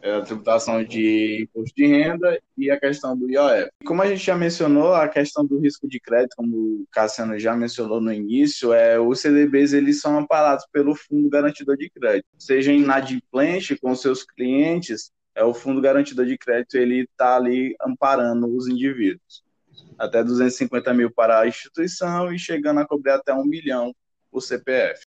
É 0.01 0.17
a 0.17 0.21
tributação 0.21 0.83
de 0.83 1.43
imposto 1.43 1.77
de 1.77 1.87
renda 1.87 2.41
e 2.59 2.71
a 2.71 2.81
questão 2.81 3.17
do 3.17 3.31
IOF. 3.31 3.71
Como 3.85 4.03
a 4.03 4.09
gente 4.09 4.25
já 4.25 4.35
mencionou, 4.35 4.95
a 4.95 5.07
questão 5.07 5.47
do 5.47 5.61
risco 5.61 5.87
de 5.87 6.01
crédito, 6.01 6.35
como 6.35 6.57
o 6.57 6.87
Cassiano 6.91 7.39
já 7.39 7.55
mencionou 7.55 8.01
no 8.01 8.13
início, 8.13 8.73
é 8.73 8.99
os 8.99 9.21
CDBs 9.21 9.73
eles 9.73 10.01
são 10.01 10.19
amparados 10.19 10.67
pelo 10.73 10.97
Fundo 10.97 11.31
Garantidor 11.31 11.77
de 11.77 11.89
Crédito. 11.89 12.27
Seja 12.37 12.73
inadimplente 12.73 13.79
com 13.79 13.95
seus 13.95 14.25
clientes, 14.25 15.13
é 15.37 15.45
o 15.45 15.55
Fundo 15.55 15.81
Garantidor 15.81 16.27
de 16.27 16.37
Crédito 16.37 16.77
ele 16.77 17.03
está 17.03 17.37
ali 17.37 17.77
amparando 17.81 18.53
os 18.53 18.67
indivíduos. 18.67 19.45
Até 19.97 20.25
250 20.25 20.93
mil 20.95 21.13
para 21.13 21.41
a 21.41 21.47
instituição 21.47 22.33
e 22.33 22.39
chegando 22.39 22.81
a 22.81 22.87
cobrir 22.87 23.13
até 23.13 23.33
um 23.33 23.45
milhão 23.45 23.95
o 24.33 24.41
CPF. 24.41 25.05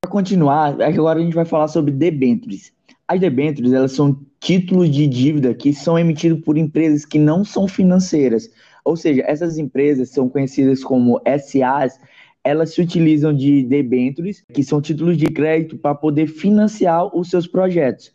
Para 0.00 0.10
continuar, 0.10 0.80
agora 0.82 1.18
a 1.18 1.22
gente 1.22 1.34
vai 1.34 1.44
falar 1.44 1.68
sobre 1.68 1.90
debêntures. 1.90 2.72
As 3.08 3.18
debêntures, 3.18 3.72
elas 3.72 3.92
são 3.92 4.20
títulos 4.38 4.90
de 4.90 5.06
dívida 5.06 5.54
que 5.54 5.72
são 5.72 5.98
emitidos 5.98 6.40
por 6.44 6.58
empresas 6.58 7.06
que 7.06 7.18
não 7.18 7.44
são 7.44 7.66
financeiras. 7.66 8.50
Ou 8.84 8.96
seja, 8.96 9.22
essas 9.26 9.56
empresas 9.56 10.10
são 10.10 10.28
conhecidas 10.28 10.84
como 10.84 11.20
SAs, 11.24 11.98
elas 12.44 12.74
se 12.74 12.80
utilizam 12.80 13.34
de 13.34 13.62
debêntures, 13.62 14.44
que 14.52 14.62
são 14.62 14.80
títulos 14.80 15.16
de 15.16 15.26
crédito 15.26 15.78
para 15.78 15.94
poder 15.94 16.26
financiar 16.26 17.14
os 17.16 17.30
seus 17.30 17.46
projetos 17.46 18.12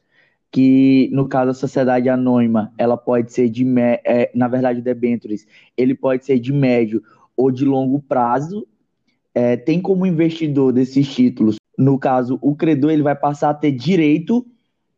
que 0.53 1.09
no 1.11 1.27
caso 1.27 1.49
a 1.49 1.53
sociedade 1.55 2.07
anônima, 2.07 2.71
ela 2.77 2.95
pode 2.95 3.33
ser 3.33 3.49
de, 3.49 3.65
é, 3.79 4.29
na 4.35 4.47
verdade, 4.47 4.79
o 4.79 4.83
debentures, 4.83 5.47
ele 5.75 5.95
pode 5.95 6.23
ser 6.23 6.37
de 6.37 6.53
médio 6.53 7.01
ou 7.35 7.51
de 7.51 7.65
longo 7.65 7.99
prazo, 8.01 8.67
é, 9.33 9.57
tem 9.57 9.81
como 9.81 10.05
investidor 10.05 10.71
desses 10.71 11.07
títulos, 11.13 11.57
no 11.77 11.97
caso, 11.97 12.37
o 12.41 12.55
credor 12.55 12.91
ele 12.91 13.01
vai 13.01 13.15
passar 13.15 13.49
a 13.49 13.53
ter 13.53 13.71
direito 13.71 14.45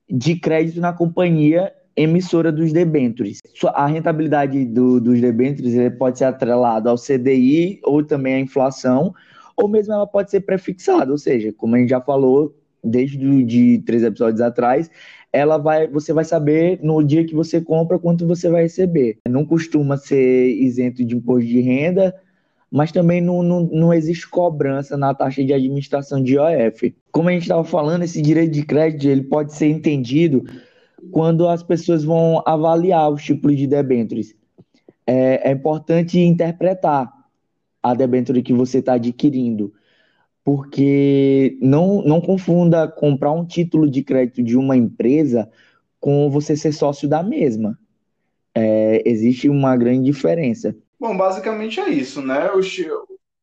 de 0.10 0.36
crédito 0.36 0.80
na 0.80 0.92
companhia 0.92 1.72
emissora 1.96 2.52
dos 2.52 2.74
debêntures. 2.74 3.40
A 3.74 3.88
rentabilidade 3.88 4.66
do, 4.66 5.00
dos 5.00 5.22
debêntures 5.22 5.74
pode 5.98 6.18
ser 6.18 6.26
atrelada 6.26 6.90
ao 6.90 6.98
CDI 6.98 7.80
ou 7.84 8.04
também 8.04 8.36
à 8.36 8.40
inflação, 8.40 9.14
ou 9.56 9.70
mesmo 9.70 9.94
ela 9.94 10.06
pode 10.06 10.30
ser 10.30 10.42
prefixada, 10.42 11.12
ou 11.12 11.18
seja, 11.18 11.54
como 11.54 11.76
a 11.76 11.80
gente 11.80 11.90
já 11.90 12.02
falou 12.02 12.54
desde 12.84 13.44
de 13.44 13.82
três 13.86 14.04
episódios 14.04 14.42
atrás, 14.42 14.92
ela 15.32 15.58
vai, 15.58 15.88
você 15.88 16.14
vai 16.14 16.24
saber 16.24 16.80
no 16.84 17.02
dia 17.02 17.26
que 17.26 17.34
você 17.34 17.60
compra 17.60 17.98
quanto 17.98 18.28
você 18.28 18.50
vai 18.50 18.64
receber. 18.64 19.18
Não 19.28 19.46
costuma 19.46 19.98
ser 19.98 20.50
isento 20.50 21.04
de 21.04 21.16
imposto 21.16 21.48
de 21.48 21.62
renda, 21.62 22.14
mas 22.76 22.92
também 22.92 23.22
não, 23.22 23.42
não, 23.42 23.62
não 23.62 23.94
existe 23.94 24.30
cobrança 24.30 24.98
na 24.98 25.14
taxa 25.14 25.42
de 25.42 25.54
administração 25.54 26.22
de 26.22 26.34
IOF. 26.34 26.94
Como 27.10 27.30
a 27.30 27.32
gente 27.32 27.44
estava 27.44 27.64
falando, 27.64 28.04
esse 28.04 28.22
direito 28.22 28.52
de 28.52 28.66
crédito 28.66 29.08
ele 29.08 29.24
pode 29.24 29.54
ser 29.54 29.68
entendido 29.68 30.44
quando 31.10 31.48
as 31.48 31.64
pessoas 31.64 32.04
vão 32.04 32.44
avaliar 32.46 33.10
os 33.10 33.24
tipos 33.24 33.56
de 33.56 33.66
debêntures. 33.66 34.36
É, 35.08 35.50
é 35.50 35.54
importante 35.54 36.20
interpretar 36.20 37.10
a 37.82 37.94
debênture 37.94 38.44
que 38.44 38.52
você 38.52 38.80
está 38.80 38.96
adquirindo. 38.96 39.74
porque 40.44 41.58
não, 41.62 42.02
não 42.02 42.20
confunda 42.20 42.90
comprar 42.90 43.32
um 43.32 43.46
título 43.46 43.90
de 43.90 44.04
crédito 44.04 44.44
de 44.44 44.58
uma 44.58 44.76
empresa 44.76 45.50
com 45.98 46.30
você 46.30 46.58
ser 46.58 46.74
sócio 46.74 47.08
da 47.08 47.24
mesma. 47.24 47.80
É, 48.54 49.02
existe 49.06 49.48
uma 49.48 49.78
grande 49.78 50.12
diferença. 50.12 50.76
Bom, 51.06 51.16
basicamente 51.16 51.80
é 51.80 51.88
isso, 51.88 52.20
né? 52.20 52.50
O, 52.52 52.60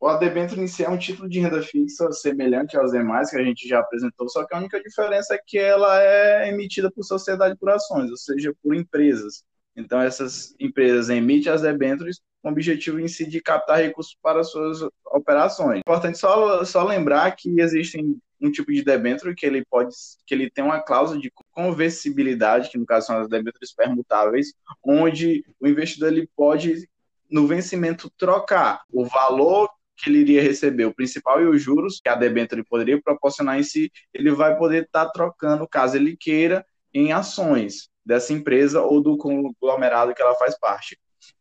o 0.00 0.09
adebênture 0.09 0.61
em 0.61 0.66
si 0.66 0.83
é 0.83 0.90
um 0.90 0.99
título 0.99 1.28
de 1.28 1.38
renda 1.38 1.62
fixa 1.62 2.11
semelhante 2.11 2.76
aos 2.76 2.90
demais 2.90 3.31
que 3.31 3.37
a 3.37 3.45
gente 3.45 3.69
já 3.69 3.78
apresentou, 3.78 4.28
só 4.28 4.45
que 4.45 4.52
a 4.52 4.59
única 4.59 4.83
diferença 4.83 5.33
é 5.37 5.38
que 5.47 5.59
ela 5.59 6.02
é 6.02 6.49
emitida 6.49 6.90
por 6.90 7.04
sociedade 7.04 7.57
por 7.57 7.71
ações, 7.71 8.11
ou 8.11 8.16
seja, 8.16 8.52
por 8.61 8.75
empresas. 8.75 9.45
Então, 9.76 10.00
essas 10.00 10.52
empresas 10.59 11.09
emitem 11.09 11.52
as 11.52 11.62
debêntures 11.62 12.21
com 12.42 12.49
o 12.49 12.50
objetivo 12.52 12.99
em 12.99 13.07
si 13.07 13.25
de 13.26 13.40
captar 13.40 13.78
recursos 13.78 14.16
para 14.21 14.42
suas 14.42 14.81
operações. 15.12 15.78
Importante 15.87 16.19
só, 16.19 16.64
só 16.64 16.83
lembrar 16.83 17.31
que 17.37 17.61
existem 17.61 18.21
um 18.40 18.50
tipo 18.50 18.73
de 18.73 18.83
debênture 18.83 19.37
que 19.37 19.47
ele 19.47 19.64
pode 19.71 19.95
que 20.26 20.35
ele 20.35 20.50
tem 20.50 20.64
uma 20.64 20.81
cláusula 20.81 21.21
de 21.21 21.33
conversibilidade, 21.52 22.71
que 22.71 22.76
no 22.76 22.85
caso 22.85 23.07
são 23.07 23.19
as 23.19 23.28
debêntures 23.28 23.73
permutáveis, 23.73 24.52
onde 24.85 25.45
o 25.61 25.69
investidor 25.69 26.11
ele 26.11 26.28
pode 26.35 26.90
no 27.33 27.47
vencimento 27.47 28.11
trocar 28.17 28.83
o 28.93 29.05
valor 29.05 29.69
que 29.97 30.11
ele 30.11 30.19
iria 30.19 30.43
receber, 30.43 30.85
o 30.85 30.95
principal 30.95 31.41
e 31.41 31.47
os 31.47 31.62
juros 31.62 32.01
que 32.03 32.09
a 32.09 32.15
debênture 32.15 32.65
poderia 32.65 33.01
proporcionar 33.01 33.59
em 33.59 33.62
si, 33.62 33.91
ele 34.12 34.31
vai 34.31 34.57
poder 34.57 34.85
estar 34.85 35.07
tá 35.07 35.12
trocando, 35.12 35.69
caso 35.69 35.97
ele 35.97 36.17
queira, 36.17 36.65
em 36.93 37.12
ações 37.12 37.89
dessa 38.05 38.33
empresa 38.33 38.83
ou 38.83 39.01
do 39.01 39.17
conglomerado 39.17 40.15
que 40.15 40.21
ela 40.21 40.35
faz 40.35 40.59
parte. 40.59 40.99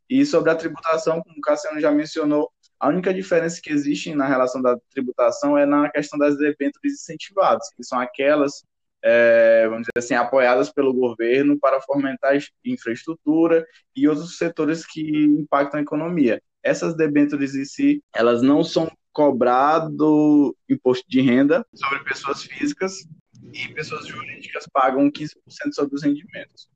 E 0.10 0.26
sobre 0.26 0.52
a 0.52 0.56
tributação, 0.56 1.22
como 1.22 1.38
o 1.38 1.42
Cassiano 1.42 1.80
já 1.80 1.92
mencionou, 1.92 2.52
a 2.80 2.88
única 2.88 3.14
diferença 3.14 3.60
que 3.62 3.72
existe 3.72 4.14
na 4.14 4.28
relação 4.28 4.62
da 4.62 4.78
tributação 4.90 5.58
é 5.58 5.66
na 5.66 5.90
questão 5.90 6.18
das 6.18 6.38
debêntures 6.38 6.94
incentivadas, 6.94 7.68
que 7.76 7.84
são 7.84 8.00
aquelas, 8.00 8.64
é, 9.04 9.68
vamos 9.68 9.84
dizer 9.84 9.98
assim, 9.98 10.14
apoiadas 10.14 10.72
pelo 10.72 10.94
governo 10.94 11.58
para 11.60 11.82
fomentar 11.82 12.38
infraestrutura 12.66 13.66
e 13.96 14.08
outros 14.08 14.38
setores 14.38 14.86
que 14.86 15.26
impactam 15.26 15.80
a 15.80 15.84
economia. 15.84 16.42
Essas 16.64 16.96
debêntures 16.96 17.56
em 17.56 17.66
si, 17.66 18.04
elas 18.16 18.42
não 18.42 18.64
são 18.64 18.92
cobrado 19.12 20.56
imposto 20.70 21.06
de 21.10 21.22
renda 21.22 21.66
sobre 21.74 22.04
pessoas 22.04 22.44
físicas 22.44 23.06
e 23.54 23.68
pessoas 23.74 24.08
jurídicas 24.08 24.66
pagam 24.72 25.12
15% 25.12 25.34
sobre 25.74 25.96
os 25.96 26.04
rendimentos 26.04 26.70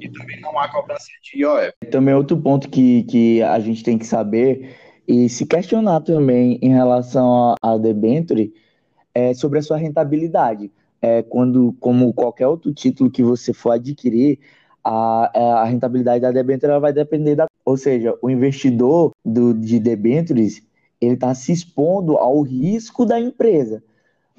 e 0.00 0.08
também 0.10 0.40
não 0.40 0.58
há 0.58 0.68
cobrança 0.70 1.06
de 1.22 1.40
IOF. 1.40 1.72
Também 1.90 2.14
outro 2.14 2.40
ponto 2.40 2.68
que, 2.68 3.04
que 3.04 3.42
a 3.42 3.58
gente 3.60 3.82
tem 3.82 3.98
que 3.98 4.06
saber 4.06 4.76
e 5.06 5.28
se 5.28 5.46
questionar 5.46 6.00
também 6.00 6.58
em 6.62 6.72
relação 6.72 7.54
à 7.62 7.76
debenture 7.76 8.52
é 9.14 9.34
sobre 9.34 9.58
a 9.58 9.62
sua 9.62 9.76
rentabilidade. 9.76 10.72
É, 11.00 11.22
quando, 11.22 11.74
como 11.80 12.12
qualquer 12.14 12.46
outro 12.46 12.72
título 12.72 13.10
que 13.10 13.22
você 13.22 13.52
for 13.52 13.72
adquirir, 13.72 14.38
a, 14.82 15.30
é, 15.34 15.40
a 15.52 15.64
rentabilidade 15.64 16.20
da 16.22 16.30
debenture 16.30 16.78
vai 16.80 16.92
depender 16.92 17.34
da. 17.34 17.46
Ou 17.64 17.76
seja, 17.76 18.16
o 18.22 18.30
investidor 18.30 19.12
do, 19.24 19.54
de 19.54 19.78
debentures 19.78 20.62
ele 21.00 21.14
está 21.14 21.34
se 21.34 21.52
expondo 21.52 22.16
ao 22.16 22.40
risco 22.42 23.04
da 23.04 23.20
empresa, 23.20 23.82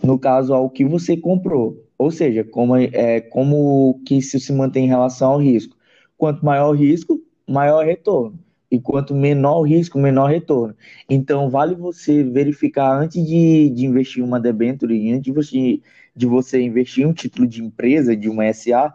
no 0.03 0.19
caso, 0.19 0.53
ao 0.53 0.69
que 0.69 0.85
você 0.85 1.15
comprou. 1.17 1.83
Ou 1.97 2.11
seja, 2.11 2.43
como, 2.43 2.75
é, 2.75 3.21
como 3.21 4.01
que 4.05 4.15
isso 4.17 4.39
se 4.39 4.51
mantém 4.51 4.85
em 4.85 4.89
relação 4.89 5.33
ao 5.33 5.39
risco. 5.39 5.75
Quanto 6.17 6.45
maior 6.45 6.69
o 6.69 6.77
risco, 6.77 7.21
maior 7.47 7.85
retorno. 7.85 8.39
E 8.69 8.79
quanto 8.79 9.13
menor 9.13 9.59
o 9.59 9.63
risco, 9.63 9.97
menor 9.97 10.29
retorno. 10.29 10.75
Então, 11.09 11.49
vale 11.49 11.75
você 11.75 12.23
verificar 12.23 12.99
antes 12.99 13.25
de, 13.25 13.69
de 13.69 13.85
investir 13.85 14.23
uma 14.23 14.39
debenture, 14.39 15.11
antes 15.11 15.23
de 15.23 15.31
você, 15.31 15.79
de 16.15 16.25
você 16.25 16.61
investir 16.61 17.03
em 17.03 17.07
um 17.07 17.13
título 17.13 17.47
de 17.47 17.63
empresa, 17.63 18.15
de 18.15 18.29
uma 18.29 18.51
SA, 18.53 18.93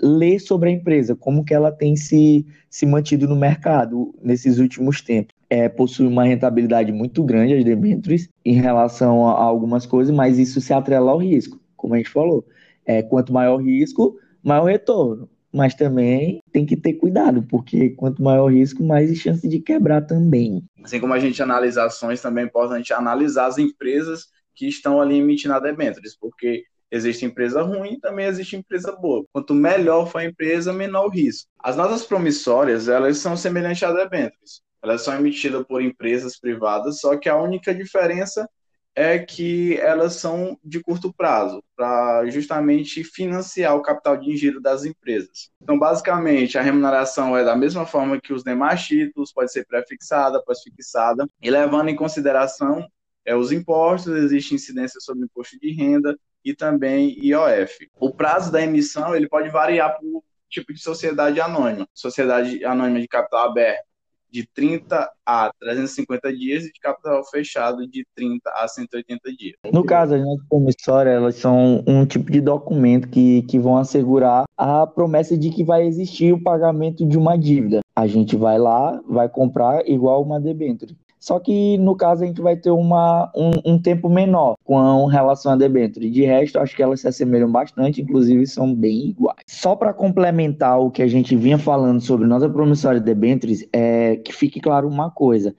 ler 0.00 0.38
sobre 0.38 0.68
a 0.68 0.72
empresa, 0.72 1.14
como 1.14 1.44
que 1.44 1.54
ela 1.54 1.72
tem 1.72 1.96
se, 1.96 2.46
se 2.68 2.86
mantido 2.86 3.26
no 3.26 3.36
mercado 3.36 4.14
nesses 4.22 4.58
últimos 4.58 5.00
tempos. 5.00 5.34
É, 5.48 5.68
possui 5.68 6.06
uma 6.06 6.24
rentabilidade 6.24 6.92
muito 6.92 7.22
grande 7.22 7.54
as 7.54 7.64
debentures 7.64 8.28
em 8.44 8.54
relação 8.54 9.28
a, 9.28 9.32
a 9.32 9.42
algumas 9.42 9.86
coisas, 9.86 10.14
mas 10.14 10.38
isso 10.38 10.60
se 10.60 10.72
atrela 10.72 11.12
ao 11.12 11.18
risco 11.18 11.60
como 11.86 11.94
a 11.94 11.98
gente 11.98 12.10
falou. 12.10 12.44
É, 12.84 13.02
quanto 13.02 13.32
maior 13.32 13.58
risco, 13.58 14.18
maior 14.42 14.64
retorno. 14.64 15.28
Mas 15.52 15.74
também 15.74 16.40
tem 16.52 16.66
que 16.66 16.76
ter 16.76 16.94
cuidado, 16.94 17.42
porque 17.44 17.90
quanto 17.90 18.22
maior 18.22 18.52
risco, 18.52 18.82
mais 18.82 19.16
chance 19.16 19.48
de 19.48 19.60
quebrar 19.60 20.02
também. 20.02 20.62
Assim 20.84 21.00
como 21.00 21.14
a 21.14 21.18
gente 21.18 21.42
analisa 21.42 21.84
ações, 21.84 22.20
também 22.20 22.44
é 22.44 22.46
importante 22.46 22.92
analisar 22.92 23.46
as 23.46 23.56
empresas 23.56 24.26
que 24.56 24.66
estão 24.66 25.00
ali 25.00 25.18
emitindo 25.18 25.54
a 25.54 25.60
debêntures, 25.60 26.16
porque 26.18 26.64
existe 26.90 27.24
empresa 27.24 27.62
ruim 27.62 27.94
e 27.94 28.00
também 28.00 28.26
existe 28.26 28.56
empresa 28.56 28.92
boa. 28.92 29.24
Quanto 29.32 29.54
melhor 29.54 30.10
for 30.10 30.18
a 30.18 30.24
empresa, 30.24 30.72
menor 30.72 31.06
o 31.06 31.10
risco. 31.10 31.48
As 31.62 31.76
notas 31.76 32.04
promissórias, 32.04 32.88
elas 32.88 33.18
são 33.18 33.36
semelhantes 33.36 33.82
a 33.82 33.92
debêntures. 33.92 34.62
Elas 34.82 35.02
são 35.02 35.14
emitidas 35.14 35.64
por 35.66 35.82
empresas 35.82 36.38
privadas, 36.38 37.00
só 37.00 37.16
que 37.16 37.28
a 37.28 37.36
única 37.36 37.74
diferença 37.74 38.48
é 38.94 39.18
que 39.18 39.76
elas 39.78 40.14
são 40.14 40.58
de 40.64 40.80
curto 40.80 41.12
prazo, 41.12 41.62
para 41.76 42.24
justamente 42.30 43.04
financiar 43.04 43.76
o 43.76 43.82
capital 43.82 44.16
de 44.16 44.34
giro 44.34 44.58
das 44.58 44.86
empresas. 44.86 45.50
Então, 45.60 45.78
basicamente, 45.78 46.56
a 46.56 46.62
remuneração 46.62 47.36
é 47.36 47.44
da 47.44 47.54
mesma 47.54 47.84
forma 47.84 48.18
que 48.18 48.32
os 48.32 48.42
demais 48.42 48.82
títulos, 48.86 49.34
pode 49.34 49.52
ser 49.52 49.66
pré-fixada, 49.66 50.42
pós-fixada, 50.42 51.28
e 51.42 51.50
levando 51.50 51.90
em 51.90 51.96
consideração 51.96 52.88
é, 53.26 53.34
os 53.34 53.50
impostos, 53.50 54.16
existe 54.16 54.54
incidência 54.54 55.00
sobre 55.00 55.24
imposto 55.24 55.58
de 55.58 55.72
renda 55.72 56.16
e 56.44 56.54
também 56.54 57.18
IOF. 57.20 57.90
O 57.98 58.14
prazo 58.14 58.52
da 58.52 58.62
emissão 58.62 59.14
ele 59.14 59.28
pode 59.28 59.48
variar 59.50 59.98
por 59.98 60.22
tipo 60.48 60.72
de 60.72 60.80
sociedade 60.80 61.40
anônima. 61.40 61.88
Sociedade 61.92 62.64
anônima 62.64 63.00
de 63.00 63.08
capital 63.08 63.48
aberto 63.48 63.84
de 64.30 64.46
30 64.54 65.10
a 65.24 65.50
350 65.58 66.32
dias 66.36 66.64
e 66.64 66.72
de 66.72 66.80
capital 66.80 67.24
fechado 67.24 67.86
de 67.88 68.06
30 68.14 68.50
a 68.50 68.68
180 68.68 69.32
dias. 69.32 69.56
No 69.72 69.84
caso, 69.84 70.14
as 70.14 70.20
notas 70.20 70.46
promissórias, 70.48 71.14
elas 71.14 71.36
são 71.36 71.82
um 71.86 72.04
tipo 72.04 72.30
de 72.30 72.40
documento 72.40 73.08
que, 73.08 73.42
que 73.42 73.58
vão 73.58 73.78
assegurar 73.78 74.44
a 74.56 74.86
promessa 74.86 75.36
de 75.36 75.50
que 75.50 75.64
vai 75.64 75.86
existir 75.86 76.32
o 76.32 76.42
pagamento 76.42 77.06
de 77.06 77.16
uma 77.16 77.36
dívida. 77.36 77.80
A 77.94 78.06
gente 78.06 78.36
vai 78.36 78.58
lá, 78.58 79.00
vai 79.08 79.28
comprar 79.28 79.88
igual 79.88 80.22
uma 80.22 80.40
debênture. 80.40 80.94
Só 81.26 81.40
que 81.40 81.76
no 81.78 81.96
caso 81.96 82.22
a 82.22 82.26
gente 82.28 82.40
vai 82.40 82.56
ter 82.56 82.70
uma, 82.70 83.32
um, 83.34 83.72
um 83.72 83.78
tempo 83.80 84.08
menor 84.08 84.54
com 84.62 85.06
relação 85.06 85.50
a 85.50 85.56
debênture. 85.56 86.08
De 86.08 86.24
resto, 86.24 86.56
acho 86.60 86.76
que 86.76 86.80
elas 86.80 87.00
se 87.00 87.08
assemelham 87.08 87.50
bastante, 87.50 88.00
inclusive 88.00 88.46
são 88.46 88.72
bem 88.72 89.08
iguais. 89.08 89.40
Só 89.44 89.74
para 89.74 89.92
complementar 89.92 90.78
o 90.78 90.88
que 90.88 91.02
a 91.02 91.08
gente 91.08 91.34
vinha 91.34 91.58
falando 91.58 92.00
sobre 92.00 92.28
nota 92.28 92.48
promissória 92.48 93.00
de 93.00 93.06
debêntures, 93.06 93.68
é 93.72 94.14
que 94.18 94.32
fique 94.32 94.60
claro 94.60 94.86
uma 94.86 95.10
coisa: 95.10 95.52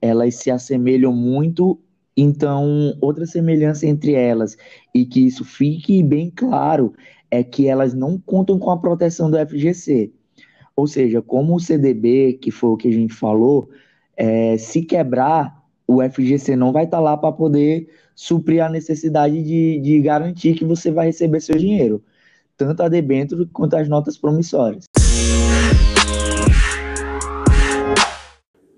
elas 0.00 0.36
se 0.36 0.50
assemelham 0.50 1.12
muito 1.12 1.78
então, 2.16 2.96
outra 2.98 3.26
semelhança 3.26 3.86
entre 3.86 4.14
elas, 4.14 4.56
e 4.94 5.04
que 5.04 5.26
isso 5.26 5.44
fique 5.44 6.02
bem 6.02 6.32
claro, 6.34 6.94
é 7.30 7.44
que 7.44 7.68
elas 7.68 7.92
não 7.92 8.18
contam 8.18 8.58
com 8.58 8.70
a 8.70 8.78
proteção 8.78 9.30
do 9.30 9.36
FGC. 9.36 10.10
Ou 10.74 10.86
seja, 10.86 11.20
como 11.20 11.56
o 11.56 11.60
CDB, 11.60 12.38
que 12.40 12.50
foi 12.50 12.70
o 12.70 12.76
que 12.78 12.88
a 12.88 12.92
gente 12.92 13.12
falou, 13.12 13.68
é, 14.20 14.58
se 14.58 14.82
quebrar, 14.82 15.64
o 15.86 16.02
FGC 16.02 16.54
não 16.54 16.72
vai 16.72 16.84
estar 16.84 16.98
tá 16.98 17.02
lá 17.02 17.16
para 17.16 17.32
poder 17.32 17.88
suprir 18.14 18.62
a 18.62 18.68
necessidade 18.68 19.42
de, 19.42 19.80
de 19.80 19.98
garantir 19.98 20.52
que 20.52 20.62
você 20.62 20.90
vai 20.90 21.06
receber 21.06 21.40
seu 21.40 21.56
dinheiro, 21.56 22.04
tanto 22.54 22.82
a 22.82 22.88
debênture 22.88 23.46
quanto 23.46 23.76
as 23.76 23.88
notas 23.88 24.18
promissórias. 24.18 24.84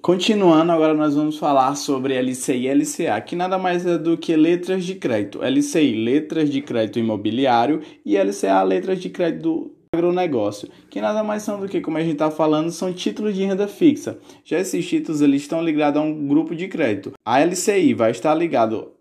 Continuando, 0.01 0.71
agora 0.71 0.95
nós 0.95 1.17
vamos 1.17 1.39
falar 1.39 1.75
sobre 1.75 2.15
LCI 2.15 2.69
e 2.69 2.75
LCA, 2.75 3.21
que 3.21 3.35
nada 3.35 3.59
mais 3.59 3.85
é 3.85 3.99
do 3.99 4.17
que 4.17 4.37
letras 4.37 4.85
de 4.85 4.95
crédito. 4.95 5.41
LCI, 5.43 5.97
letras 5.97 6.49
de 6.49 6.63
crédito 6.63 7.01
imobiliário, 7.01 7.81
e 8.07 8.17
LCA, 8.17 8.63
letras 8.63 9.01
de 9.01 9.11
crédito 9.11 9.73
agronegócio, 9.95 10.71
que 10.89 11.03
nada 11.03 11.23
mais 11.23 11.43
são 11.43 11.61
do 11.61 11.69
que, 11.69 11.79
como 11.79 11.99
a 11.99 12.01
gente 12.01 12.15
está 12.15 12.31
falando, 12.31 12.71
são 12.71 12.91
títulos 12.95 13.35
de 13.35 13.45
renda 13.45 13.69
fixa. 13.69 14.19
Já 14.43 14.59
esses 14.59 14.89
títulos 14.89 15.21
eles 15.21 15.43
estão 15.43 15.63
ligados 15.63 16.01
a 16.01 16.03
um 16.03 16.27
grupo 16.27 16.55
de 16.55 16.67
crédito. 16.67 17.13
A 17.23 17.41
LCI 17.45 17.93
vai 17.93 18.11
estar 18.11 18.35
ligado 18.35 18.93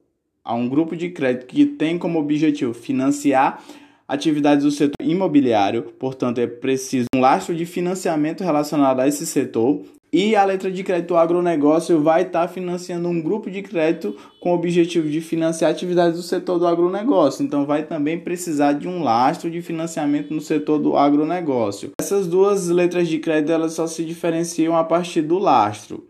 a 0.43 0.53
um 0.53 0.67
grupo 0.67 0.93
de 0.93 1.10
crédito 1.10 1.45
que 1.45 1.65
tem 1.65 1.98
como 1.98 2.19
objetivo 2.19 2.74
financiar 2.74 3.63
atividades 4.05 4.65
do 4.65 4.71
setor 4.71 4.95
imobiliário, 5.01 5.83
portanto 5.98 6.39
é 6.39 6.48
preciso 6.48 7.05
um 7.15 7.21
lastro 7.21 7.55
de 7.55 7.65
financiamento 7.65 8.43
relacionado 8.43 9.00
a 9.00 9.07
esse 9.07 9.25
setor 9.25 9.86
e 10.13 10.36
a 10.36 10.44
letra 10.44 10.70
de 10.70 10.84
crédito 10.84 11.15
agronegócio 11.15 12.01
vai 12.01 12.24
estar 12.24 12.41
tá 12.41 12.48
financiando 12.48 13.08
um 13.08 13.22
grupo 13.22 13.50
de 13.50 13.62
crédito 13.62 14.15
com 14.41 14.51
o 14.51 14.56
objetivo 14.56 15.10
de 15.10 15.22
financiar 15.22 15.72
atividades 15.72 16.18
do 16.18 16.24
setor 16.24 16.60
do 16.60 16.68
agronegócio. 16.68 17.46
Então, 17.46 17.65
vai 17.65 17.84
também 17.84 18.20
precisar 18.20 18.74
de 18.74 18.89
um 18.89 19.01
lastro 19.01 19.50
de 19.50 19.62
financiamento 19.62 20.34
no 20.34 20.41
setor 20.41 20.80
do 20.80 20.98
agronegócio. 20.98 21.91
Essas 22.01 22.27
duas 22.27 22.68
letras 22.68 23.08
de 23.08 23.20
crédito 23.20 23.53
elas 23.53 23.72
só 23.72 23.88
se 23.88 24.03
diferenciam 24.03 24.75
a 24.75 24.84
partir 24.84 25.22
do 25.22 25.39
lastro. 25.39 26.06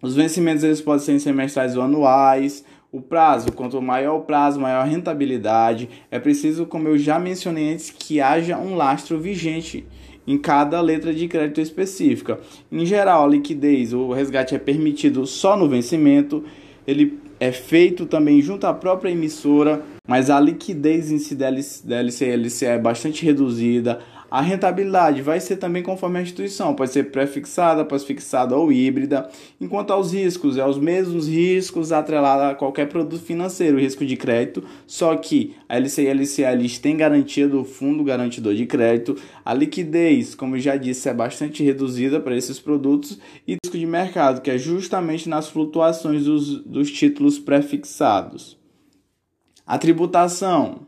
Os 0.00 0.14
vencimentos 0.14 0.62
eles 0.62 0.80
podem 0.80 1.04
ser 1.04 1.18
semestrais 1.18 1.76
ou 1.76 1.82
anuais. 1.82 2.64
O 2.92 3.00
prazo, 3.00 3.50
quanto 3.50 3.82
maior 3.82 4.18
o 4.18 4.20
prazo, 4.20 4.60
maior 4.60 4.82
a 4.82 4.84
rentabilidade. 4.84 5.88
É 6.08 6.20
preciso, 6.20 6.66
como 6.66 6.86
eu 6.86 6.96
já 6.96 7.18
mencionei 7.18 7.72
antes, 7.72 7.90
que 7.90 8.20
haja 8.20 8.56
um 8.56 8.76
lastro 8.76 9.18
vigente 9.18 9.84
em 10.26 10.38
cada 10.38 10.80
letra 10.80 11.12
de 11.12 11.28
crédito 11.28 11.60
específica. 11.60 12.38
Em 12.70 12.84
geral, 12.86 13.24
a 13.24 13.28
liquidez, 13.28 13.92
o 13.92 14.12
resgate 14.12 14.54
é 14.54 14.58
permitido 14.58 15.26
só 15.26 15.56
no 15.56 15.68
vencimento. 15.68 16.44
Ele 16.86 17.18
é 17.38 17.52
feito 17.52 18.06
também 18.06 18.40
junto 18.40 18.66
à 18.66 18.72
própria 18.72 19.10
emissora, 19.10 19.82
mas 20.08 20.30
a 20.30 20.40
liquidez 20.40 21.10
em 21.10 21.18
si 21.18 21.34
da 21.34 21.48
LC, 21.48 22.24
LC 22.24 22.66
é 22.66 22.78
bastante 22.78 23.24
reduzida. 23.24 24.00
A 24.34 24.40
rentabilidade 24.40 25.22
vai 25.22 25.38
ser 25.38 25.58
também 25.58 25.80
conforme 25.80 26.18
a 26.18 26.22
instituição, 26.22 26.74
pode 26.74 26.90
ser 26.90 27.12
pré-fixada, 27.12 27.84
pós-fixada 27.84 28.56
ou 28.56 28.72
híbrida. 28.72 29.30
Enquanto 29.60 29.92
aos 29.92 30.12
riscos, 30.12 30.56
é 30.56 30.66
os 30.66 30.76
mesmos 30.76 31.28
riscos 31.28 31.92
atrelados 31.92 32.46
a 32.46 32.54
qualquer 32.56 32.88
produto 32.88 33.22
financeiro, 33.22 33.78
risco 33.78 34.04
de 34.04 34.16
crédito, 34.16 34.64
só 34.88 35.14
que 35.14 35.54
a 35.68 35.76
LC 35.76 36.02
e 36.02 36.08
a 36.08 36.52
LCA 36.52 36.80
têm 36.82 36.96
garantia 36.96 37.46
do 37.46 37.62
fundo 37.62 38.02
garantidor 38.02 38.56
de 38.56 38.66
crédito. 38.66 39.16
A 39.44 39.54
liquidez, 39.54 40.34
como 40.34 40.58
já 40.58 40.74
disse, 40.74 41.08
é 41.08 41.14
bastante 41.14 41.62
reduzida 41.62 42.18
para 42.18 42.36
esses 42.36 42.58
produtos 42.58 43.20
e 43.46 43.56
risco 43.64 43.78
de 43.78 43.86
mercado, 43.86 44.40
que 44.40 44.50
é 44.50 44.58
justamente 44.58 45.28
nas 45.28 45.48
flutuações 45.48 46.24
dos, 46.24 46.58
dos 46.64 46.90
títulos 46.90 47.38
pré-fixados. 47.38 48.58
A 49.64 49.78
tributação 49.78 50.83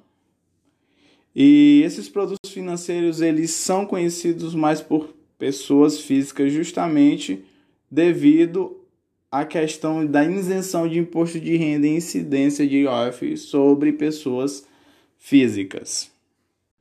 e 1.38 1.82
esses 1.84 2.08
produtos 2.08 2.50
financeiros 2.50 3.20
eles 3.20 3.50
são 3.50 3.84
conhecidos 3.84 4.54
mais 4.54 4.80
por 4.80 5.14
pessoas 5.38 6.00
físicas 6.00 6.50
justamente 6.50 7.44
devido 7.90 8.74
à 9.30 9.44
questão 9.44 10.06
da 10.06 10.24
isenção 10.24 10.88
de 10.88 10.98
imposto 10.98 11.38
de 11.38 11.54
renda 11.58 11.86
e 11.86 11.96
incidência 11.96 12.66
de 12.66 12.78
IOF 12.78 13.36
sobre 13.36 13.92
pessoas 13.92 14.66
físicas. 15.18 16.10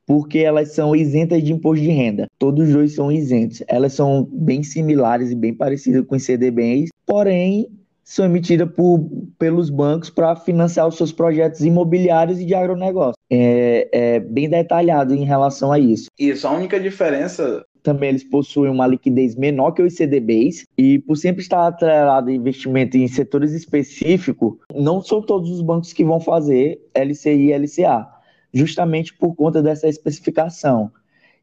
Porque 0.06 0.38
elas 0.38 0.72
são 0.72 0.96
isentas 0.96 1.42
de 1.42 1.52
imposto 1.52 1.84
de 1.84 1.90
renda. 1.90 2.26
Todos 2.38 2.68
os 2.68 2.72
dois 2.72 2.94
são 2.94 3.12
isentos. 3.12 3.62
Elas 3.68 3.92
são 3.92 4.26
bem 4.32 4.62
similares 4.62 5.32
e 5.32 5.34
bem 5.34 5.52
parecidas 5.52 6.06
com 6.06 6.16
os 6.16 6.22
CDBs, 6.22 6.88
porém 7.04 7.68
são 8.02 8.24
emitidas 8.24 8.70
por, 8.70 9.06
pelos 9.38 9.68
bancos 9.68 10.08
para 10.08 10.34
financiar 10.34 10.88
os 10.88 10.96
seus 10.96 11.12
projetos 11.12 11.60
imobiliários 11.60 12.40
e 12.40 12.46
de 12.46 12.54
agronegócio. 12.54 13.15
É, 13.30 13.88
é, 13.92 14.20
bem 14.20 14.48
detalhado 14.48 15.14
em 15.14 15.24
relação 15.24 15.72
a 15.72 15.78
isso. 15.78 16.06
Isso, 16.18 16.46
a 16.46 16.52
única 16.52 16.78
diferença. 16.78 17.64
Também 17.82 18.08
eles 18.08 18.24
possuem 18.24 18.70
uma 18.70 18.86
liquidez 18.86 19.36
menor 19.36 19.72
que 19.72 19.82
os 19.82 19.94
CDBs 19.94 20.64
e, 20.76 20.98
por 20.98 21.16
sempre 21.16 21.42
estar 21.42 21.66
atrelado 21.66 22.30
a 22.30 22.32
investimento 22.32 22.96
em 22.96 23.06
setores 23.06 23.52
específicos, 23.52 24.54
não 24.74 25.00
são 25.00 25.22
todos 25.22 25.50
os 25.50 25.62
bancos 25.62 25.92
que 25.92 26.04
vão 26.04 26.20
fazer 26.20 26.80
LCI 26.94 27.50
e 27.50 27.56
LCA, 27.56 28.08
justamente 28.52 29.14
por 29.14 29.34
conta 29.34 29.62
dessa 29.62 29.88
especificação 29.88 30.90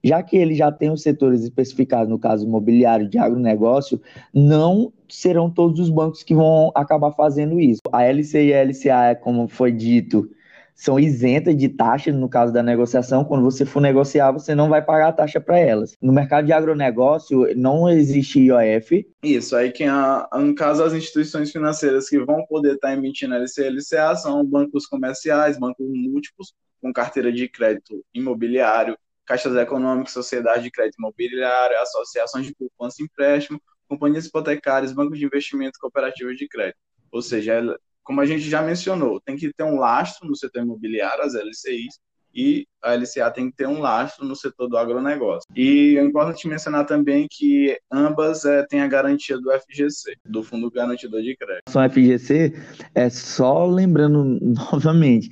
já 0.04 0.22
que 0.22 0.36
ele 0.36 0.54
já 0.54 0.72
tem 0.72 0.92
os 0.92 1.02
setores 1.02 1.44
especificados, 1.44 2.10
no 2.10 2.20
caso 2.20 2.46
imobiliário 2.46 3.08
de 3.08 3.18
agronegócio, 3.18 4.02
não 4.34 4.92
serão 5.08 5.50
todos 5.50 5.80
os 5.80 5.90
bancos 5.90 6.24
que 6.24 6.36
vão 6.36 6.72
acabar 6.76 7.12
fazendo 7.12 7.60
isso. 7.60 7.80
A 7.92 8.04
LC 8.04 8.48
e 8.48 8.54
a 8.54 8.64
LCA, 8.64 9.16
como 9.22 9.48
foi 9.48 9.72
dito, 9.72 10.30
são 10.76 11.00
isentas 11.00 11.56
de 11.56 11.70
taxa 11.70 12.12
no 12.12 12.30
caso 12.30 12.52
da 12.52 12.64
negociação. 12.64 13.24
Quando 13.24 13.44
você 13.44 13.66
for 13.66 13.80
negociar, 13.80 14.32
você 14.32 14.56
não 14.56 14.70
vai 14.70 14.82
pagar 14.82 15.10
a 15.10 15.14
taxa 15.14 15.40
para 15.40 15.58
elas. 15.60 15.96
No 16.02 16.12
mercado 16.12 16.46
de 16.46 16.54
agronegócio, 16.54 17.48
não 17.56 17.90
existe 17.90 18.40
IOF. 18.40 19.08
Isso, 19.24 19.56
aí 19.56 19.72
quem, 19.72 19.88
no 19.88 20.56
caso, 20.56 20.84
as 20.84 20.94
instituições 20.94 21.52
financeiras 21.52 22.10
que 22.10 22.20
vão 22.20 22.46
poder 22.48 22.76
estar 22.76 22.90
tá 22.90 22.94
emitindo 22.94 23.36
LC 23.36 23.64
e 23.64 23.70
LCA 23.70 24.16
são 24.16 24.46
bancos 24.46 24.86
comerciais, 24.86 25.58
bancos 25.58 25.86
múltiplos, 25.88 26.54
com 26.82 26.92
carteira 26.92 27.32
de 27.32 27.48
crédito 27.48 28.04
imobiliário, 28.14 28.98
caixas 29.26 29.56
econômicas, 29.56 30.12
sociedade 30.12 30.64
de 30.64 30.72
crédito 30.72 30.98
imobiliário, 31.00 31.80
associações 31.80 32.46
de 32.46 32.54
poupança 32.54 32.98
e 33.00 33.06
empréstimo, 33.06 33.62
companhias 33.88 34.26
hipotecárias, 34.26 34.92
bancos 34.92 35.18
de 35.18 35.26
investimento, 35.26 35.80
cooperativas 35.80 36.36
de 36.36 36.48
crédito. 36.48 36.78
Ou 37.12 37.22
seja, 37.22 37.78
como 38.04 38.22
a 38.22 38.26
gente 38.26 38.50
já 38.50 38.62
mencionou, 38.62 39.22
tem 39.22 39.36
que 39.36 39.52
ter 39.54 39.64
um 39.64 39.80
lastro 39.80 40.28
no 40.28 40.36
setor 40.36 40.64
imobiliário, 40.64 41.24
as 41.24 41.34
LCIs, 41.34 42.00
e 42.36 42.66
a 42.82 42.96
LCA 42.96 43.30
tem 43.30 43.50
que 43.50 43.58
ter 43.58 43.68
um 43.68 43.80
lastro 43.80 44.26
no 44.26 44.36
setor 44.36 44.68
do 44.68 44.78
agronegócio. 44.78 45.48
E 45.56 45.96
é 45.98 46.04
importante 46.04 46.48
mencionar 46.48 46.86
também 46.86 47.28
que 47.30 47.78
ambas 47.92 48.44
é, 48.44 48.66
têm 48.66 48.82
a 48.82 48.88
garantia 48.88 49.38
do 49.38 49.52
FGC, 49.52 50.16
do 50.26 50.42
Fundo 50.42 50.72
Garantidor 50.72 51.22
de 51.22 51.36
Crédito. 51.38 51.70
Só 51.70 51.88
FGC, 51.88 52.54
é 52.96 53.10
só 53.10 53.66
lembrando 53.68 54.24
novamente, 54.42 55.30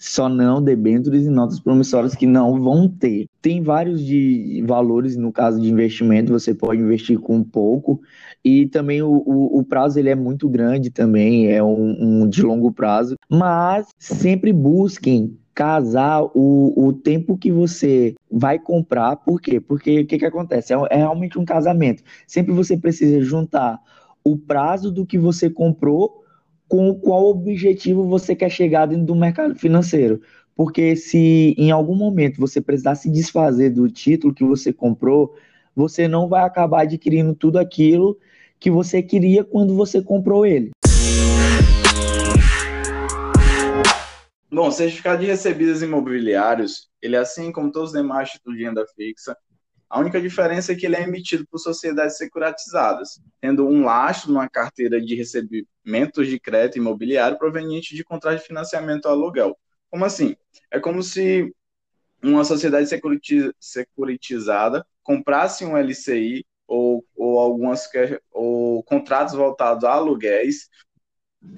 só 0.00 0.30
não 0.30 0.62
debêntures 0.62 1.26
e 1.26 1.30
notas 1.30 1.60
promissórias 1.60 2.14
que 2.14 2.26
não 2.26 2.58
vão 2.58 2.88
ter. 2.88 3.26
Tem 3.42 3.62
vários 3.62 4.02
de 4.02 4.64
valores 4.66 5.14
no 5.14 5.30
caso 5.30 5.60
de 5.60 5.70
investimento, 5.70 6.32
você 6.32 6.54
pode 6.54 6.80
investir 6.80 7.18
com 7.18 7.44
pouco 7.44 8.00
e 8.42 8.66
também 8.66 9.02
o, 9.02 9.10
o, 9.10 9.58
o 9.58 9.62
prazo 9.62 9.98
ele 9.98 10.08
é 10.08 10.14
muito 10.14 10.48
grande 10.48 10.88
também, 10.88 11.52
é 11.52 11.62
um, 11.62 12.22
um, 12.22 12.26
de 12.26 12.42
longo 12.42 12.72
prazo, 12.72 13.14
mas 13.28 13.88
sempre 13.98 14.54
busquem 14.54 15.36
casar 15.54 16.22
o, 16.34 16.72
o 16.74 16.94
tempo 16.94 17.36
que 17.36 17.52
você 17.52 18.14
vai 18.32 18.58
comprar, 18.58 19.16
por 19.16 19.38
quê? 19.38 19.60
Porque 19.60 20.00
o 20.00 20.06
que, 20.06 20.18
que 20.18 20.24
acontece? 20.24 20.72
É, 20.72 20.78
é 20.88 20.96
realmente 20.96 21.38
um 21.38 21.44
casamento. 21.44 22.02
Sempre 22.26 22.54
você 22.54 22.74
precisa 22.74 23.20
juntar 23.20 23.78
o 24.24 24.38
prazo 24.38 24.90
do 24.90 25.04
que 25.04 25.18
você 25.18 25.50
comprou 25.50 26.24
com 26.70 26.94
qual 26.94 27.28
objetivo 27.28 28.06
você 28.06 28.36
quer 28.36 28.48
chegar 28.48 28.86
dentro 28.86 29.04
do 29.04 29.14
mercado 29.16 29.56
financeiro. 29.56 30.22
Porque 30.54 30.94
se 30.94 31.52
em 31.58 31.72
algum 31.72 31.96
momento 31.96 32.38
você 32.38 32.60
precisar 32.60 32.94
se 32.94 33.10
desfazer 33.10 33.70
do 33.70 33.90
título 33.90 34.32
que 34.32 34.44
você 34.44 34.72
comprou, 34.72 35.34
você 35.74 36.06
não 36.06 36.28
vai 36.28 36.44
acabar 36.44 36.82
adquirindo 36.82 37.34
tudo 37.34 37.58
aquilo 37.58 38.16
que 38.60 38.70
você 38.70 39.02
queria 39.02 39.42
quando 39.42 39.74
você 39.74 40.00
comprou 40.00 40.46
ele. 40.46 40.70
Bom, 44.48 44.70
certificado 44.70 45.22
de 45.22 45.26
recebidos 45.26 45.82
imobiliários, 45.82 46.88
ele 47.02 47.16
é 47.16 47.18
assim 47.18 47.50
como 47.50 47.72
todos 47.72 47.90
os 47.90 47.96
demais 47.96 48.30
títulos 48.30 48.56
de 48.56 48.64
renda 48.64 48.86
fixa, 48.94 49.36
a 49.90 49.98
única 49.98 50.20
diferença 50.20 50.70
é 50.70 50.76
que 50.76 50.86
ele 50.86 50.94
é 50.94 51.02
emitido 51.02 51.44
por 51.48 51.58
sociedades 51.58 52.16
securatizadas, 52.16 53.20
tendo 53.40 53.66
um 53.66 53.84
lastro 53.84 54.32
numa 54.32 54.48
carteira 54.48 55.00
de 55.00 55.16
recebimentos 55.16 56.28
de 56.28 56.38
crédito 56.38 56.78
imobiliário 56.78 57.36
proveniente 57.36 57.96
de 57.96 58.04
contrato 58.04 58.38
de 58.38 58.46
financiamento 58.46 59.06
ao 59.06 59.12
aluguel. 59.12 59.58
Como 59.90 60.04
assim? 60.04 60.36
É 60.70 60.78
como 60.78 61.02
se 61.02 61.52
uma 62.22 62.44
sociedade 62.44 62.88
securitizada 63.58 64.86
comprasse 65.02 65.64
um 65.64 65.76
LCI 65.76 66.46
ou, 66.68 67.04
ou 67.16 67.40
algumas 67.40 67.88
ou 68.30 68.84
contratos 68.84 69.34
voltados 69.34 69.82
a 69.82 69.92
aluguéis 69.92 70.68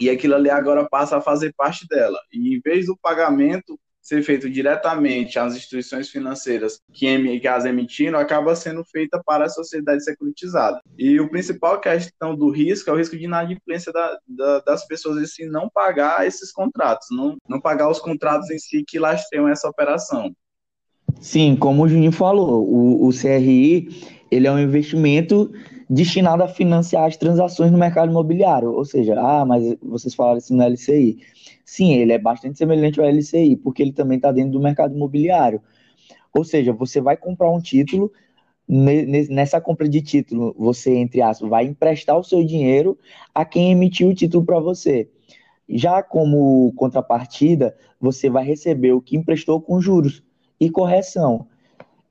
e 0.00 0.08
aquilo 0.08 0.36
ali 0.36 0.48
agora 0.48 0.88
passa 0.88 1.18
a 1.18 1.20
fazer 1.20 1.52
parte 1.54 1.86
dela. 1.86 2.18
E 2.32 2.54
em 2.56 2.60
vez 2.60 2.86
do 2.86 2.96
pagamento 2.96 3.78
ser 4.02 4.22
feito 4.22 4.50
diretamente 4.50 5.38
às 5.38 5.54
instituições 5.54 6.10
financeiras 6.10 6.80
que, 6.92 7.06
as 7.46 7.64
emitiram, 7.64 8.18
acaba 8.18 8.56
sendo 8.56 8.84
feita 8.84 9.22
para 9.24 9.44
a 9.44 9.48
sociedade 9.48 10.02
securitizada. 10.02 10.80
E 10.98 11.20
o 11.20 11.30
principal 11.30 11.80
questão 11.80 12.34
do 12.34 12.50
risco 12.50 12.90
é 12.90 12.92
o 12.92 12.96
risco 12.96 13.16
de 13.16 13.24
inadimplência 13.24 13.92
da, 13.92 14.18
da, 14.26 14.60
das 14.60 14.84
pessoas 14.86 15.38
em 15.38 15.48
não 15.48 15.70
pagar 15.72 16.26
esses 16.26 16.50
contratos, 16.50 17.06
não, 17.12 17.36
não 17.48 17.60
pagar 17.60 17.88
os 17.88 18.00
contratos 18.00 18.50
em 18.50 18.58
si 18.58 18.84
que 18.86 18.98
lastreiam 18.98 19.48
essa 19.48 19.68
operação. 19.68 20.34
Sim, 21.20 21.54
como 21.54 21.84
o 21.84 21.88
Juninho 21.88 22.10
falou, 22.10 22.66
o, 22.68 23.06
o 23.06 23.10
CRI 23.12 23.88
ele 24.32 24.46
é 24.46 24.50
um 24.50 24.58
investimento 24.58 25.52
destinado 25.92 26.42
a 26.42 26.48
financiar 26.48 27.04
as 27.04 27.18
transações 27.18 27.70
no 27.70 27.76
mercado 27.76 28.10
imobiliário. 28.10 28.72
Ou 28.72 28.84
seja, 28.84 29.14
ah, 29.20 29.44
mas 29.44 29.76
vocês 29.82 30.14
falaram 30.14 30.38
assim 30.38 30.56
no 30.56 30.62
LCI. 30.62 31.18
Sim, 31.72 31.94
ele 31.94 32.12
é 32.12 32.18
bastante 32.18 32.58
semelhante 32.58 33.00
ao 33.00 33.06
LCI, 33.06 33.56
porque 33.56 33.82
ele 33.82 33.94
também 33.94 34.16
está 34.16 34.30
dentro 34.30 34.52
do 34.52 34.60
mercado 34.60 34.94
imobiliário. 34.94 35.62
Ou 36.34 36.44
seja, 36.44 36.70
você 36.70 37.00
vai 37.00 37.16
comprar 37.16 37.50
um 37.50 37.62
título, 37.62 38.12
nessa 38.68 39.58
compra 39.58 39.88
de 39.88 40.02
título, 40.02 40.54
você, 40.58 40.94
entre 40.94 41.22
aspas, 41.22 41.48
vai 41.48 41.64
emprestar 41.64 42.18
o 42.18 42.22
seu 42.22 42.44
dinheiro 42.44 42.98
a 43.34 43.42
quem 43.46 43.72
emitiu 43.72 44.10
o 44.10 44.14
título 44.14 44.44
para 44.44 44.60
você. 44.60 45.08
Já 45.66 46.02
como 46.02 46.74
contrapartida, 46.76 47.74
você 47.98 48.28
vai 48.28 48.44
receber 48.44 48.92
o 48.92 49.00
que 49.00 49.16
emprestou 49.16 49.58
com 49.58 49.80
juros 49.80 50.22
e 50.60 50.68
correção. 50.68 51.46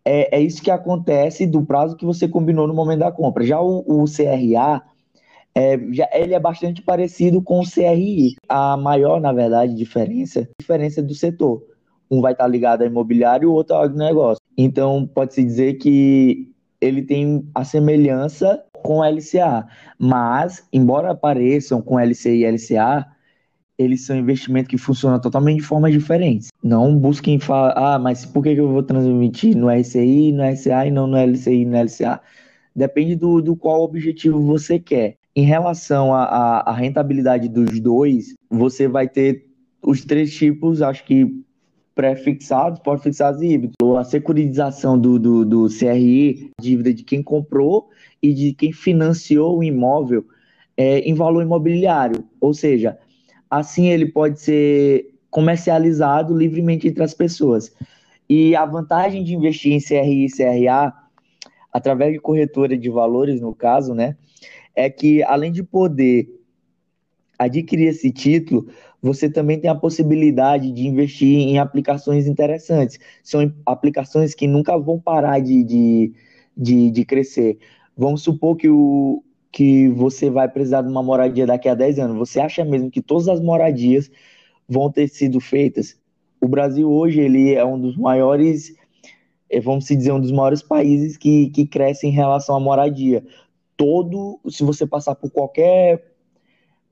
É, 0.03 0.37
é 0.37 0.41
isso 0.41 0.63
que 0.63 0.71
acontece 0.71 1.45
do 1.45 1.63
prazo 1.63 1.95
que 1.95 2.05
você 2.05 2.27
combinou 2.27 2.67
no 2.67 2.73
momento 2.73 3.01
da 3.01 3.11
compra. 3.11 3.45
Já 3.45 3.61
o, 3.61 3.83
o 3.85 4.07
CRA, 4.07 4.81
é, 5.53 5.77
já, 5.91 6.09
ele 6.13 6.33
é 6.33 6.39
bastante 6.39 6.81
parecido 6.81 7.41
com 7.41 7.59
o 7.59 7.69
CRI. 7.69 8.35
A 8.47 8.77
maior, 8.77 9.19
na 9.19 9.33
verdade, 9.33 9.75
diferença, 9.75 10.47
diferença 10.59 11.01
do 11.01 11.13
setor. 11.13 11.63
Um 12.09 12.21
vai 12.21 12.33
estar 12.33 12.47
ligado 12.47 12.81
ao 12.81 12.87
imobiliário 12.87 13.45
e 13.45 13.47
o 13.47 13.53
outro 13.53 13.75
ao 13.75 13.83
agronegócio. 13.83 14.41
Então, 14.57 15.09
pode-se 15.13 15.43
dizer 15.43 15.75
que 15.75 16.51
ele 16.79 17.03
tem 17.03 17.47
a 17.53 17.63
semelhança 17.63 18.63
com 18.73 18.99
o 18.99 19.03
LCA. 19.03 19.67
Mas, 19.97 20.67
embora 20.73 21.11
apareçam 21.11 21.81
com 21.81 21.99
LCI 21.99 22.43
e 22.43 22.51
LCA, 22.51 23.07
eles 23.77 24.05
são 24.05 24.15
investimentos 24.15 24.69
que 24.69 24.77
funcionam 24.77 25.19
totalmente 25.19 25.57
de 25.59 25.65
formas 25.65 25.93
diferentes. 25.93 26.49
Não 26.63 26.95
busquem 26.97 27.39
falar, 27.39 27.73
ah, 27.75 27.99
mas 27.99 28.25
por 28.25 28.43
que 28.43 28.49
eu 28.49 28.69
vou 28.69 28.83
transmitir 28.83 29.55
no 29.55 29.69
RCI, 29.69 30.31
no 30.31 30.43
RCA 30.43 30.85
e 30.85 30.91
não 30.91 31.07
no 31.07 31.17
LCI 31.17 31.65
no 31.65 31.77
LCA? 31.77 32.21
Depende 32.75 33.15
do, 33.15 33.41
do 33.41 33.55
qual 33.55 33.81
objetivo 33.81 34.41
você 34.41 34.79
quer. 34.79 35.15
Em 35.35 35.43
relação 35.43 36.13
à 36.13 36.73
rentabilidade 36.73 37.47
dos 37.47 37.79
dois, 37.79 38.33
você 38.49 38.87
vai 38.87 39.07
ter 39.07 39.45
os 39.81 40.03
três 40.03 40.33
tipos, 40.33 40.81
acho 40.81 41.05
que 41.05 41.41
pré-fixados, 41.95 42.79
pós-fixados 42.79 43.41
e 43.41 43.47
híbridos. 43.47 43.75
A 43.97 44.03
securitização 44.03 44.99
do, 44.99 45.17
do, 45.17 45.45
do 45.45 45.67
CRI, 45.69 46.51
dívida 46.59 46.93
de 46.93 47.03
quem 47.03 47.21
comprou 47.21 47.89
e 48.21 48.33
de 48.33 48.53
quem 48.53 48.71
financiou 48.71 49.59
o 49.59 49.63
imóvel 49.63 50.25
é, 50.75 50.99
em 50.99 51.13
valor 51.13 51.43
imobiliário. 51.43 52.23
Ou 52.39 52.53
seja, 52.53 52.97
assim 53.49 53.87
ele 53.87 54.07
pode 54.07 54.39
ser 54.39 55.13
comercializado 55.29 56.35
livremente 56.37 56.87
entre 56.87 57.03
as 57.03 57.13
pessoas. 57.13 57.73
E 58.29 58.55
a 58.55 58.65
vantagem 58.65 59.23
de 59.23 59.35
investir 59.35 59.73
em 59.73 59.81
CRI 59.81 60.25
e 60.25 60.31
CRA, 60.31 60.93
através 61.71 62.13
de 62.13 62.19
corretora 62.19 62.77
de 62.77 62.89
valores, 62.89 63.39
no 63.39 63.53
caso, 63.53 63.93
né, 63.93 64.17
é 64.75 64.89
que 64.89 65.23
além 65.23 65.51
de 65.51 65.63
poder 65.63 66.29
adquirir 67.37 67.87
esse 67.87 68.11
título, 68.11 68.67
você 69.01 69.29
também 69.29 69.59
tem 69.59 69.69
a 69.69 69.75
possibilidade 69.75 70.71
de 70.71 70.85
investir 70.85 71.39
em 71.39 71.57
aplicações 71.57 72.27
interessantes. 72.27 72.99
São 73.23 73.51
aplicações 73.65 74.35
que 74.35 74.47
nunca 74.47 74.77
vão 74.77 74.99
parar 74.99 75.39
de, 75.39 75.63
de, 75.63 76.13
de, 76.55 76.91
de 76.91 77.05
crescer. 77.05 77.57
Vamos 77.97 78.21
supor 78.21 78.55
que, 78.55 78.69
o, 78.69 79.23
que 79.51 79.89
você 79.89 80.29
vai 80.29 80.47
precisar 80.47 80.83
de 80.83 80.89
uma 80.89 81.01
moradia 81.01 81.47
daqui 81.47 81.67
a 81.67 81.73
10 81.73 81.99
anos. 81.99 82.17
Você 82.17 82.39
acha 82.39 82.63
mesmo 82.63 82.91
que 82.91 83.01
todas 83.01 83.27
as 83.27 83.41
moradias 83.41 84.11
vão 84.69 84.91
ter 84.91 85.07
sido 85.07 85.39
feitas? 85.39 85.99
O 86.39 86.47
Brasil 86.47 86.89
hoje 86.89 87.19
ele 87.19 87.53
é 87.53 87.65
um 87.65 87.79
dos 87.79 87.97
maiores, 87.97 88.75
eh, 89.49 89.59
vamos 89.59 89.85
dizer, 89.85 90.11
um 90.11 90.21
dos 90.21 90.31
maiores 90.31 90.61
países 90.61 91.17
que, 91.17 91.49
que 91.49 91.65
cresce 91.65 92.07
em 92.07 92.11
relação 92.11 92.55
à 92.55 92.59
moradia. 92.59 93.23
Todo, 93.75 94.39
se 94.49 94.63
você 94.63 94.85
passar 94.85 95.15
por 95.15 95.31
qualquer 95.31 96.13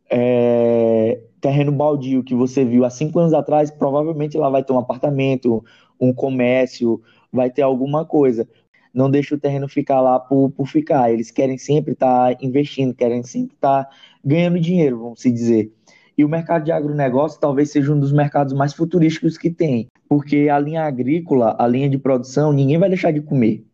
é, 0.09 1.21
terreno 1.39 1.71
baldio 1.71 2.23
que 2.23 2.33
você 2.33 2.65
viu 2.65 2.83
há 2.83 2.89
cinco 2.89 3.19
anos 3.19 3.33
atrás, 3.33 3.69
provavelmente 3.69 4.37
lá 4.37 4.49
vai 4.49 4.63
ter 4.63 4.73
um 4.73 4.79
apartamento, 4.79 5.63
um 5.99 6.13
comércio, 6.13 7.01
vai 7.31 7.49
ter 7.49 7.61
alguma 7.61 8.05
coisa. 8.05 8.47
Não 8.93 9.09
deixa 9.09 9.35
o 9.35 9.39
terreno 9.39 9.67
ficar 9.69 10.01
lá 10.01 10.19
por, 10.19 10.49
por 10.51 10.67
ficar. 10.67 11.11
Eles 11.11 11.29
querem 11.29 11.57
sempre 11.57 11.93
estar 11.93 12.35
tá 12.35 12.45
investindo, 12.45 12.93
querem 12.93 13.21
sempre 13.23 13.55
estar 13.55 13.85
tá 13.85 13.91
ganhando 14.25 14.59
dinheiro, 14.59 14.99
vamos 14.99 15.21
se 15.21 15.31
dizer. 15.31 15.71
E 16.17 16.25
o 16.25 16.27
mercado 16.27 16.65
de 16.65 16.71
agronegócio 16.71 17.39
talvez 17.39 17.71
seja 17.71 17.93
um 17.93 17.99
dos 17.99 18.11
mercados 18.11 18.51
mais 18.51 18.73
futurísticos 18.73 19.37
que 19.37 19.49
tem, 19.49 19.87
porque 20.07 20.49
a 20.49 20.59
linha 20.59 20.83
agrícola, 20.83 21.55
a 21.57 21.65
linha 21.65 21.89
de 21.89 21.97
produção, 21.97 22.51
ninguém 22.51 22.77
vai 22.77 22.89
deixar 22.89 23.11
de 23.11 23.21
comer. 23.21 23.65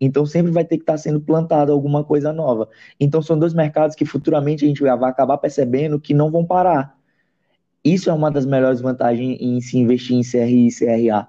Então 0.00 0.26
sempre 0.26 0.52
vai 0.52 0.64
ter 0.64 0.76
que 0.76 0.82
estar 0.82 0.94
tá 0.94 0.98
sendo 0.98 1.20
plantado 1.20 1.72
alguma 1.72 2.04
coisa 2.04 2.32
nova. 2.32 2.68
Então 2.98 3.22
são 3.22 3.38
dois 3.38 3.54
mercados 3.54 3.96
que 3.96 4.04
futuramente 4.04 4.64
a 4.64 4.68
gente 4.68 4.82
vai 4.82 5.10
acabar 5.10 5.38
percebendo 5.38 6.00
que 6.00 6.14
não 6.14 6.30
vão 6.30 6.44
parar. 6.44 6.96
Isso 7.84 8.08
é 8.08 8.12
uma 8.12 8.30
das 8.30 8.46
melhores 8.46 8.80
vantagens 8.80 9.38
em 9.40 9.60
se 9.60 9.78
investir 9.78 10.16
em 10.16 10.22
CRI 10.22 10.68
e 10.68 10.72
CRA. 10.72 11.28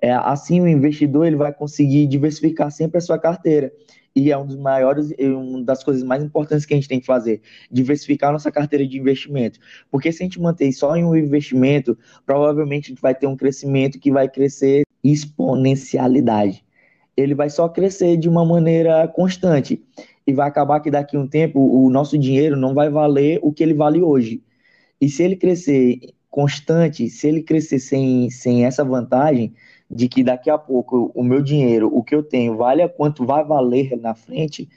É, 0.00 0.12
assim, 0.12 0.60
o 0.60 0.68
investidor 0.68 1.26
ele 1.26 1.36
vai 1.36 1.52
conseguir 1.52 2.06
diversificar 2.06 2.70
sempre 2.70 2.98
a 2.98 3.00
sua 3.00 3.18
carteira. 3.18 3.72
E 4.14 4.32
é 4.32 4.38
um 4.38 4.46
dos 4.46 4.56
maiores, 4.56 5.12
uma 5.18 5.62
das 5.62 5.84
coisas 5.84 6.02
mais 6.02 6.22
importantes 6.22 6.66
que 6.66 6.74
a 6.74 6.76
gente 6.76 6.88
tem 6.88 7.00
que 7.00 7.06
fazer, 7.06 7.40
diversificar 7.70 8.32
nossa 8.32 8.50
carteira 8.50 8.86
de 8.86 8.98
investimento. 8.98 9.60
Porque 9.90 10.10
se 10.12 10.22
a 10.22 10.26
gente 10.26 10.40
manter 10.40 10.72
só 10.72 10.96
em 10.96 11.04
um 11.04 11.14
investimento, 11.14 11.96
provavelmente 12.26 12.86
a 12.86 12.88
gente 12.88 13.00
vai 13.00 13.14
ter 13.14 13.26
um 13.26 13.36
crescimento 13.36 13.98
que 13.98 14.10
vai 14.10 14.28
crescer 14.28 14.84
exponencialidade. 15.04 16.64
Ele 17.20 17.34
vai 17.34 17.50
só 17.50 17.68
crescer 17.68 18.16
de 18.16 18.28
uma 18.28 18.44
maneira 18.44 19.06
constante. 19.08 19.82
E 20.26 20.32
vai 20.32 20.48
acabar 20.48 20.80
que 20.80 20.90
daqui 20.90 21.16
a 21.16 21.20
um 21.20 21.26
tempo 21.26 21.58
o 21.58 21.90
nosso 21.90 22.18
dinheiro 22.18 22.56
não 22.56 22.74
vai 22.74 22.90
valer 22.90 23.38
o 23.42 23.52
que 23.52 23.62
ele 23.62 23.74
vale 23.74 24.02
hoje. 24.02 24.42
E 25.00 25.08
se 25.08 25.22
ele 25.22 25.36
crescer 25.36 26.00
constante, 26.30 27.08
se 27.08 27.26
ele 27.26 27.42
crescer 27.42 27.78
sem, 27.78 28.30
sem 28.30 28.64
essa 28.64 28.84
vantagem 28.84 29.54
de 29.90 30.08
que 30.08 30.22
daqui 30.22 30.50
a 30.50 30.58
pouco 30.58 31.10
o 31.14 31.22
meu 31.22 31.42
dinheiro, 31.42 31.90
o 31.92 32.02
que 32.02 32.14
eu 32.14 32.22
tenho, 32.22 32.56
vale 32.56 32.82
a 32.82 32.88
quanto 32.88 33.24
vai 33.24 33.44
valer 33.44 33.96
na 33.96 34.14
frente, 34.14 34.68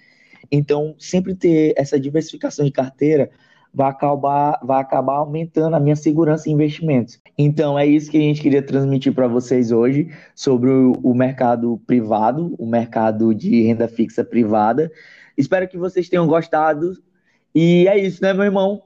então 0.51 0.95
sempre 0.97 1.35
ter 1.35 1.73
essa 1.75 1.99
diversificação 1.99 2.63
de 2.65 2.71
carteira 2.71 3.29
vai 3.73 3.89
acabar, 3.89 4.59
vai 4.63 4.81
acabar 4.81 5.15
aumentando 5.15 5.75
a 5.75 5.79
minha 5.79 5.95
segurança 5.95 6.49
em 6.49 6.53
investimentos. 6.53 7.19
Então 7.37 7.77
é 7.77 7.85
isso 7.85 8.11
que 8.11 8.17
a 8.17 8.21
gente 8.21 8.41
queria 8.41 8.61
transmitir 8.61 9.13
para 9.13 9.27
vocês 9.27 9.71
hoje 9.71 10.13
sobre 10.35 10.69
o, 10.69 10.93
o 11.03 11.13
mercado 11.13 11.81
privado, 11.87 12.53
o 12.57 12.65
mercado 12.65 13.33
de 13.33 13.63
renda 13.63 13.87
fixa 13.87 14.23
privada. 14.23 14.91
Espero 15.37 15.67
que 15.67 15.77
vocês 15.77 16.09
tenham 16.09 16.27
gostado. 16.27 16.97
E 17.55 17.87
é 17.87 17.97
isso, 17.97 18.21
né, 18.21 18.33
meu 18.33 18.43
irmão? 18.43 18.83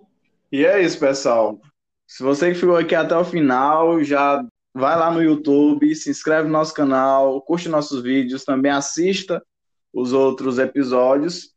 E 0.51 0.65
é 0.65 0.81
isso, 0.81 0.99
pessoal. 0.99 1.59
Se 2.07 2.21
você 2.21 2.53
ficou 2.53 2.77
aqui 2.77 2.93
até 2.93 3.15
o 3.17 3.25
final, 3.25 4.03
já 4.03 4.45
vai 4.73 4.97
lá 4.97 5.11
no 5.11 5.23
YouTube, 5.23 5.95
se 5.95 6.09
inscreve 6.09 6.47
no 6.47 6.53
nosso 6.53 6.73
canal, 6.73 7.41
curte 7.41 7.67
nossos 7.67 8.03
vídeos, 8.03 8.43
também 8.43 8.71
assista 8.71 9.43
os 9.91 10.13
outros 10.13 10.59
episódios. 10.59 11.55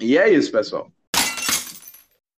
E 0.00 0.16
é 0.16 0.30
isso, 0.30 0.50
pessoal. 0.50 0.90